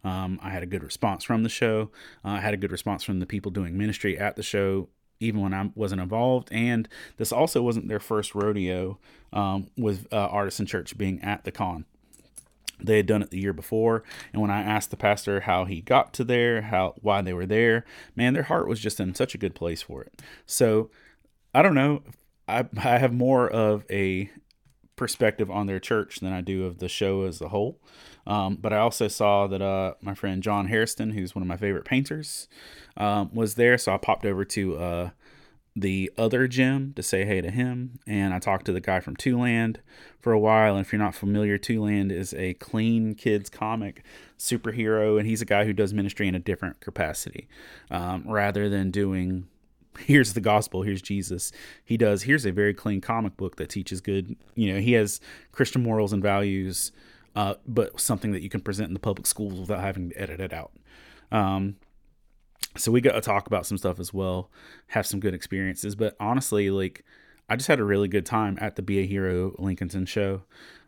Um, 0.03 0.39
I 0.41 0.49
had 0.49 0.63
a 0.63 0.67
good 0.67 0.83
response 0.83 1.23
from 1.23 1.43
the 1.43 1.49
show. 1.49 1.91
Uh, 2.23 2.29
I 2.29 2.39
had 2.39 2.53
a 2.53 2.57
good 2.57 2.71
response 2.71 3.03
from 3.03 3.19
the 3.19 3.25
people 3.25 3.51
doing 3.51 3.77
ministry 3.77 4.17
at 4.17 4.35
the 4.35 4.43
show, 4.43 4.89
even 5.19 5.41
when 5.41 5.53
I 5.53 5.71
wasn't 5.75 6.01
involved. 6.01 6.49
And 6.51 6.87
this 7.17 7.31
also 7.31 7.61
wasn't 7.61 7.87
their 7.87 7.99
first 7.99 8.33
rodeo 8.33 8.99
um, 9.33 9.67
with 9.77 10.07
uh, 10.11 10.27
Artisan 10.27 10.65
Church 10.65 10.97
being 10.97 11.21
at 11.21 11.43
the 11.43 11.51
con. 11.51 11.85
They 12.81 12.97
had 12.97 13.07
done 13.07 13.21
it 13.21 13.29
the 13.29 13.41
year 13.41 13.51
before, 13.51 14.03
and 14.31 14.41
when 14.41 14.51
I 14.51 14.61
asked 14.61 14.89
the 14.89 14.95
pastor 14.95 15.41
how 15.41 15.65
he 15.65 15.81
got 15.81 16.13
to 16.13 16.23
there, 16.23 16.61
how 16.61 16.95
why 17.01 17.21
they 17.21 17.33
were 17.33 17.45
there, 17.45 17.83
man, 18.15 18.33
their 18.33 18.43
heart 18.43 18.69
was 18.69 18.79
just 18.79 19.01
in 19.01 19.13
such 19.15 19.35
a 19.35 19.37
good 19.37 19.53
place 19.53 19.81
for 19.81 20.01
it. 20.01 20.21
So 20.45 20.89
I 21.53 21.61
don't 21.61 21.75
know. 21.75 22.03
I 22.47 22.65
I 22.77 22.97
have 22.97 23.13
more 23.13 23.49
of 23.49 23.83
a 23.89 24.29
perspective 24.95 25.51
on 25.51 25.65
their 25.65 25.79
church 25.79 26.19
than 26.19 26.31
I 26.31 26.41
do 26.41 26.65
of 26.65 26.79
the 26.79 26.89
show 26.89 27.23
as 27.23 27.41
a 27.41 27.49
whole. 27.49 27.79
Um, 28.27 28.57
but 28.57 28.73
I 28.73 28.77
also 28.77 29.07
saw 29.07 29.47
that 29.47 29.61
uh, 29.61 29.93
my 30.01 30.13
friend 30.13 30.43
John 30.43 30.67
Harrison, 30.67 31.11
who's 31.11 31.33
one 31.33 31.41
of 31.41 31.47
my 31.47 31.57
favorite 31.57 31.85
painters, 31.85 32.47
um, 32.97 33.29
was 33.33 33.55
there. 33.55 33.77
So 33.77 33.93
I 33.93 33.97
popped 33.97 34.25
over 34.25 34.45
to 34.45 34.77
uh, 34.77 35.09
the 35.75 36.11
other 36.17 36.47
gym 36.47 36.93
to 36.95 37.03
say 37.03 37.25
hey 37.25 37.41
to 37.41 37.49
him. 37.49 37.99
And 38.05 38.33
I 38.33 38.39
talked 38.39 38.65
to 38.65 38.71
the 38.71 38.81
guy 38.81 38.99
from 38.99 39.15
Land 39.25 39.81
for 40.19 40.31
a 40.31 40.39
while. 40.39 40.75
And 40.75 40.85
if 40.85 40.91
you're 40.91 41.01
not 41.01 41.15
familiar, 41.15 41.59
Land 41.69 42.11
is 42.11 42.33
a 42.33 42.53
clean 42.55 43.15
kids 43.15 43.49
comic 43.49 44.03
superhero. 44.37 45.17
And 45.17 45.27
he's 45.27 45.41
a 45.41 45.45
guy 45.45 45.65
who 45.65 45.73
does 45.73 45.93
ministry 45.93 46.27
in 46.27 46.35
a 46.35 46.39
different 46.39 46.79
capacity 46.81 47.47
um, 47.89 48.23
rather 48.27 48.69
than 48.69 48.91
doing 48.91 49.47
here's 49.97 50.33
the 50.33 50.39
gospel 50.39 50.83
here's 50.83 51.01
jesus 51.01 51.51
he 51.83 51.97
does 51.97 52.23
here's 52.23 52.45
a 52.45 52.51
very 52.51 52.73
clean 52.73 53.01
comic 53.01 53.35
book 53.35 53.57
that 53.57 53.69
teaches 53.69 53.99
good 53.99 54.35
you 54.55 54.71
know 54.71 54.79
he 54.79 54.93
has 54.93 55.19
christian 55.51 55.83
morals 55.83 56.13
and 56.13 56.23
values 56.23 56.91
uh, 57.35 57.55
but 57.65 57.99
something 57.99 58.31
that 58.31 58.41
you 58.41 58.49
can 58.49 58.61
present 58.61 58.87
in 58.87 58.93
the 58.93 58.99
public 58.99 59.27
schools 59.27 59.59
without 59.59 59.81
having 59.81 60.09
to 60.09 60.21
edit 60.21 60.39
it 60.39 60.53
out. 60.53 60.71
Um, 61.31 61.75
so 62.75 62.91
we 62.91 63.01
got 63.01 63.13
to 63.13 63.21
talk 63.21 63.47
about 63.47 63.65
some 63.65 63.77
stuff 63.77 63.99
as 63.99 64.13
well, 64.13 64.49
have 64.87 65.05
some 65.05 65.19
good 65.19 65.33
experiences. 65.33 65.95
But 65.95 66.15
honestly, 66.19 66.69
like 66.69 67.03
I 67.49 67.55
just 67.55 67.67
had 67.67 67.79
a 67.79 67.83
really 67.83 68.07
good 68.07 68.25
time 68.25 68.57
at 68.61 68.75
the 68.75 68.81
Be 68.81 68.99
a 68.99 69.05
Hero 69.05 69.51
Lincolnton 69.51 70.07
show. 70.07 70.43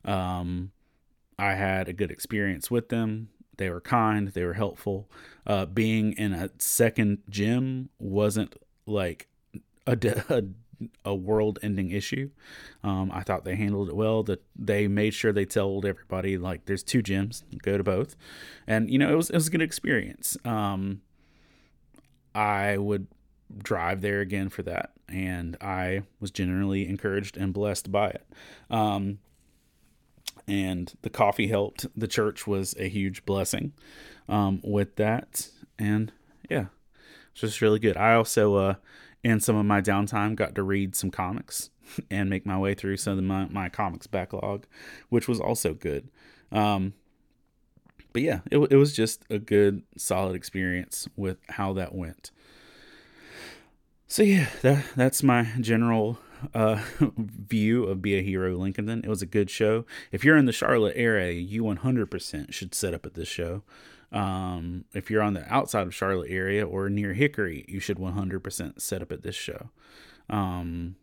Um, 0.06 0.72
I 1.38 1.56
had 1.56 1.88
a 1.90 1.94
good 1.94 2.12
experience 2.12 2.70
with 2.70 2.90
them. 2.90 3.30
They 3.58 3.70
were 3.70 3.82
kind, 3.82 4.30
they 4.30 4.44
were 4.44 4.54
helpful. 4.54 5.10
Uh, 5.46 5.66
being 5.66 6.14
in 6.14 6.34
a 6.34 6.50
second 6.60 7.20
gym 7.30 7.90
wasn't 8.00 8.56
like 8.86 9.28
a, 9.88 9.98
a, 10.30 10.44
a 11.06 11.16
world 11.16 11.60
ending 11.62 11.92
issue. 11.92 12.30
Um, 12.84 13.12
I 13.14 13.22
thought 13.22 13.46
they 13.46 13.56
handled 13.56 13.90
it 13.90 13.96
well. 13.96 14.24
That 14.24 14.44
they 14.56 14.88
made 14.88 15.14
sure 15.14 15.32
they 15.32 15.46
told 15.46 15.86
everybody 15.86 16.38
like 16.38 16.66
there's 16.66 16.84
two 16.84 17.02
gyms, 17.02 17.44
go 17.62 17.78
to 17.78 17.84
both, 17.84 18.16
and 18.68 18.90
you 18.90 18.98
know 18.98 19.12
it 19.12 19.16
was 19.16 19.30
it 19.30 19.36
was 19.36 19.48
a 19.48 19.52
good 19.52 19.62
experience. 19.62 20.38
Um, 20.46 21.02
I 22.34 22.78
would 22.78 23.08
drive 23.58 24.02
there 24.02 24.22
again 24.22 24.50
for 24.50 24.64
that, 24.64 24.92
and 25.10 25.58
I 25.62 26.04
was 26.20 26.32
generally 26.32 26.88
encouraged 26.88 27.38
and 27.38 27.54
blessed 27.54 27.92
by 27.92 28.10
it. 28.10 28.26
Um, 28.70 29.20
and 30.48 30.94
the 31.02 31.10
coffee 31.10 31.48
helped. 31.48 31.88
The 31.96 32.08
church 32.08 32.48
was 32.48 32.76
a 32.78 32.88
huge 32.88 33.26
blessing 33.26 33.74
um, 34.28 34.62
with 34.64 34.96
that, 34.96 35.50
and 35.78 36.12
yeah, 36.50 36.66
it's 37.32 37.42
just 37.42 37.62
really 37.62 37.80
good. 37.80 37.98
I 37.98 38.14
also, 38.16 38.56
uh, 38.56 38.74
in 39.24 39.40
some 39.40 39.56
of 39.56 39.66
my 39.66 39.82
downtime, 39.82 40.36
got 40.36 40.56
to 40.56 40.64
read 40.64 40.96
some 40.96 41.12
comics 41.12 41.70
and 42.12 42.30
make 42.30 42.46
my 42.46 42.58
way 42.58 42.74
through 42.74 42.98
some 42.98 43.18
of 43.18 43.24
my, 43.24 43.46
my 43.48 43.70
comics 43.70 44.08
backlog, 44.08 44.66
which 45.10 45.28
was 45.28 45.40
also 45.40 45.74
good. 45.74 46.10
Um, 46.52 46.94
but 48.14 48.22
yeah, 48.22 48.42
it, 48.52 48.58
it 48.72 48.76
was 48.76 48.94
just 48.94 49.26
a 49.30 49.40
good, 49.40 49.84
solid 49.98 50.36
experience 50.36 51.08
with 51.16 51.38
how 51.50 51.74
that 51.74 51.96
went. 51.96 52.32
So 54.08 54.24
yeah, 54.24 54.50
that 54.62 54.84
that's 54.98 55.24
my 55.24 55.48
general 55.62 56.20
uh, 56.54 56.82
view 57.18 57.86
of 57.86 58.02
Be 58.02 58.18
a 58.18 58.22
Hero 58.22 58.58
Lincolnton. 58.58 59.06
It 59.06 59.10
was 59.10 59.22
a 59.22 59.28
good 59.28 59.50
show. 59.50 59.86
If 60.12 60.26
you're 60.26 60.36
in 60.36 60.46
the 60.46 60.52
Charlotte 60.52 60.96
area, 60.98 61.32
you 61.32 61.64
100% 61.64 62.54
should 62.54 62.76
set 62.76 62.94
up 62.94 63.06
at 63.06 63.14
this 63.14 63.30
show. 63.30 63.64
Um, 64.12 64.86
if 64.94 65.10
you're 65.10 65.22
on 65.22 65.34
the 65.34 65.52
outside 65.54 65.88
of 65.88 65.96
Charlotte 65.96 66.32
area 66.32 66.66
or 66.66 66.90
near 66.90 67.14
Hickory, 67.14 67.66
you 67.68 67.80
should 67.80 67.98
100% 67.98 68.82
set 68.82 69.02
up 69.02 69.12
at 69.12 69.24
this 69.24 69.36
show. 69.36 69.70
Um, 70.30 70.96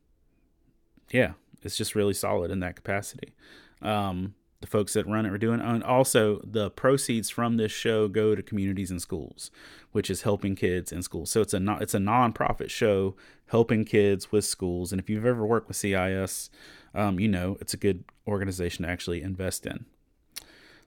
yeah, 1.11 1.33
it's 1.63 1.77
just 1.77 1.95
really 1.95 2.15
solid 2.15 2.51
in 2.51 2.61
that 2.61 2.77
capacity. 2.77 3.35
Um, 3.81 4.35
the 4.61 4.67
folks 4.67 4.95
that 4.95 5.07
run 5.07 5.25
it 5.25 5.33
are 5.33 5.39
doing. 5.39 5.61
And 5.61 5.85
also, 5.85 6.41
the 6.45 6.71
proceeds 6.71 7.31
from 7.31 7.57
this 7.57 7.71
show 7.71 8.09
go 8.09 8.35
to 8.35 8.43
Communities 8.43 8.91
In 8.91 8.99
Schools, 8.99 9.51
which 9.93 10.11
is 10.11 10.23
helping 10.23 10.57
kids 10.57 10.91
in 10.91 11.03
schools. 11.03 11.31
So 11.31 11.41
it's 11.41 11.55
a 11.55 11.61
not, 11.61 11.81
it's 11.81 11.95
a 11.95 11.99
nonprofit 11.99 12.69
show 12.71 13.15
helping 13.47 13.85
kids 13.85 14.33
with 14.33 14.45
schools. 14.45 14.93
And 14.93 15.01
if 15.01 15.09
you've 15.09 15.25
ever 15.25 15.47
worked 15.47 15.69
with 15.69 15.77
CIS, 15.77 16.51
um, 16.95 17.21
you 17.21 17.29
know 17.29 17.57
it's 17.61 17.75
a 17.75 17.79
good 17.79 18.05
organization 18.27 18.85
to 18.85 18.91
actually 18.91 19.23
invest 19.23 19.65
in. 19.65 19.87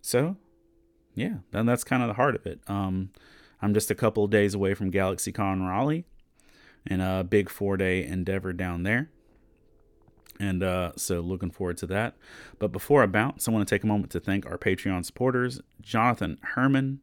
So, 0.01 0.35
yeah, 1.15 1.35
then 1.51 1.65
that's 1.65 1.83
kind 1.83 2.01
of 2.01 2.07
the 2.07 2.15
heart 2.15 2.35
of 2.35 2.45
it. 2.45 2.59
Um, 2.67 3.11
I'm 3.61 3.73
just 3.73 3.91
a 3.91 3.95
couple 3.95 4.23
of 4.23 4.31
days 4.31 4.53
away 4.53 4.73
from 4.73 4.91
GalaxyCon 4.91 5.67
Raleigh, 5.67 6.05
and 6.87 7.01
a 7.01 7.23
big 7.23 7.49
four 7.49 7.77
day 7.77 8.03
endeavor 8.03 8.53
down 8.53 8.83
there. 8.83 9.09
And 10.39 10.63
uh, 10.63 10.93
so 10.95 11.19
looking 11.19 11.51
forward 11.51 11.77
to 11.77 11.87
that. 11.87 12.15
But 12.57 12.71
before 12.71 13.03
I 13.03 13.05
bounce, 13.05 13.47
I 13.47 13.51
want 13.51 13.67
to 13.67 13.75
take 13.75 13.83
a 13.83 13.87
moment 13.87 14.11
to 14.13 14.19
thank 14.19 14.45
our 14.45 14.57
Patreon 14.57 15.05
supporters 15.05 15.61
Jonathan 15.81 16.39
Herman, 16.41 17.01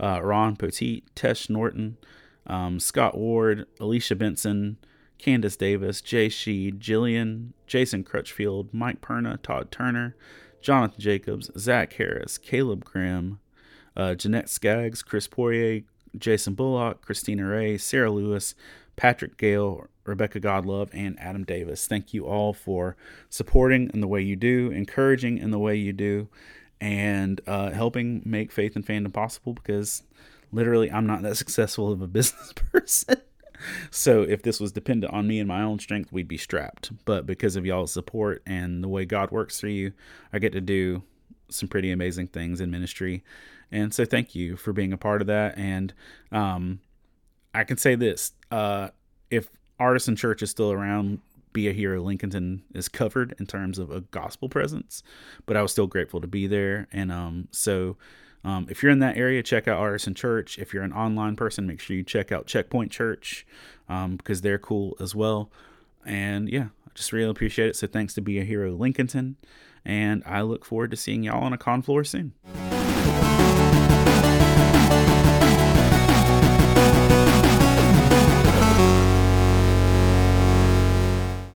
uh, 0.00 0.20
Ron 0.22 0.56
Poteet, 0.56 1.04
Tesh 1.14 1.48
Norton, 1.48 1.98
um, 2.46 2.80
Scott 2.80 3.16
Ward, 3.16 3.66
Alicia 3.78 4.16
Benson, 4.16 4.78
Candace 5.18 5.56
Davis, 5.56 6.00
Jay 6.00 6.28
Sheed, 6.28 6.78
Jillian, 6.78 7.50
Jason 7.68 8.02
Crutchfield, 8.02 8.72
Mike 8.72 9.00
Perna, 9.00 9.40
Todd 9.40 9.70
Turner, 9.70 10.16
Jonathan 10.60 11.00
Jacobs, 11.00 11.50
Zach 11.56 11.92
Harris, 11.92 12.38
Caleb 12.38 12.84
Grimm, 12.84 13.38
uh, 14.00 14.14
Jeanette 14.14 14.48
Skaggs, 14.48 15.02
Chris 15.02 15.26
Poirier, 15.26 15.82
Jason 16.16 16.54
Bullock, 16.54 17.02
Christina 17.02 17.46
Ray, 17.46 17.76
Sarah 17.76 18.10
Lewis, 18.10 18.54
Patrick 18.96 19.36
Gale, 19.36 19.88
Rebecca 20.04 20.40
Godlove, 20.40 20.88
and 20.94 21.20
Adam 21.20 21.44
Davis. 21.44 21.86
Thank 21.86 22.14
you 22.14 22.26
all 22.26 22.54
for 22.54 22.96
supporting 23.28 23.90
in 23.92 24.00
the 24.00 24.08
way 24.08 24.22
you 24.22 24.36
do, 24.36 24.70
encouraging 24.70 25.36
in 25.36 25.50
the 25.50 25.58
way 25.58 25.76
you 25.76 25.92
do, 25.92 26.28
and 26.80 27.42
uh, 27.46 27.72
helping 27.72 28.22
make 28.24 28.50
faith 28.50 28.74
and 28.74 28.86
fandom 28.86 29.12
possible 29.12 29.52
because 29.52 30.02
literally 30.50 30.90
I'm 30.90 31.06
not 31.06 31.20
that 31.22 31.36
successful 31.36 31.92
of 31.92 32.00
a 32.00 32.06
business 32.06 32.54
person. 32.72 33.20
so 33.90 34.22
if 34.22 34.42
this 34.42 34.60
was 34.60 34.72
dependent 34.72 35.12
on 35.12 35.28
me 35.28 35.38
and 35.40 35.46
my 35.46 35.60
own 35.60 35.78
strength, 35.78 36.10
we'd 36.10 36.26
be 36.26 36.38
strapped. 36.38 36.90
But 37.04 37.26
because 37.26 37.54
of 37.54 37.66
y'all's 37.66 37.92
support 37.92 38.42
and 38.46 38.82
the 38.82 38.88
way 38.88 39.04
God 39.04 39.30
works 39.30 39.60
through 39.60 39.70
you, 39.70 39.92
I 40.32 40.38
get 40.38 40.52
to 40.52 40.62
do 40.62 41.02
some 41.50 41.68
pretty 41.68 41.90
amazing 41.90 42.28
things 42.28 42.60
in 42.60 42.70
ministry. 42.70 43.22
And 43.72 43.94
so 43.94 44.04
thank 44.04 44.34
you 44.34 44.56
for 44.56 44.72
being 44.72 44.92
a 44.92 44.98
part 44.98 45.20
of 45.20 45.26
that. 45.28 45.56
And 45.56 45.94
um, 46.32 46.80
I 47.54 47.64
can 47.64 47.76
say 47.76 47.94
this 47.94 48.32
uh, 48.50 48.88
if 49.30 49.48
Artisan 49.78 50.16
Church 50.16 50.42
is 50.42 50.50
still 50.50 50.72
around, 50.72 51.20
Be 51.52 51.68
a 51.68 51.72
Hero 51.72 52.02
Lincolnton 52.02 52.60
is 52.74 52.88
covered 52.88 53.34
in 53.38 53.46
terms 53.46 53.78
of 53.78 53.90
a 53.90 54.00
gospel 54.00 54.48
presence, 54.48 55.02
but 55.46 55.56
I 55.56 55.62
was 55.62 55.72
still 55.72 55.86
grateful 55.86 56.20
to 56.20 56.26
be 56.26 56.46
there. 56.46 56.88
And 56.92 57.12
um, 57.12 57.48
so 57.50 57.96
um, 58.44 58.66
if 58.70 58.82
you're 58.82 58.92
in 58.92 59.00
that 59.00 59.16
area, 59.16 59.42
check 59.42 59.68
out 59.68 59.78
Artisan 59.78 60.14
Church. 60.14 60.58
If 60.58 60.72
you're 60.72 60.82
an 60.82 60.92
online 60.92 61.36
person, 61.36 61.66
make 61.66 61.80
sure 61.80 61.96
you 61.96 62.02
check 62.02 62.32
out 62.32 62.46
Checkpoint 62.46 62.90
Church 62.90 63.46
um, 63.88 64.16
because 64.16 64.40
they're 64.40 64.58
cool 64.58 64.96
as 65.00 65.14
well. 65.14 65.50
And 66.04 66.48
yeah, 66.48 66.68
I 66.86 66.90
just 66.94 67.12
really 67.12 67.30
appreciate 67.30 67.68
it. 67.68 67.76
So 67.76 67.86
thanks 67.86 68.14
to 68.14 68.20
Be 68.20 68.38
a 68.38 68.44
Hero 68.44 68.76
Lincolnton. 68.76 69.34
And 69.84 70.22
I 70.26 70.42
look 70.42 70.64
forward 70.64 70.90
to 70.90 70.96
seeing 70.96 71.22
y'all 71.22 71.42
on 71.42 71.52
a 71.52 71.58
con 71.58 71.82
floor 71.82 72.04
soon. 72.04 72.32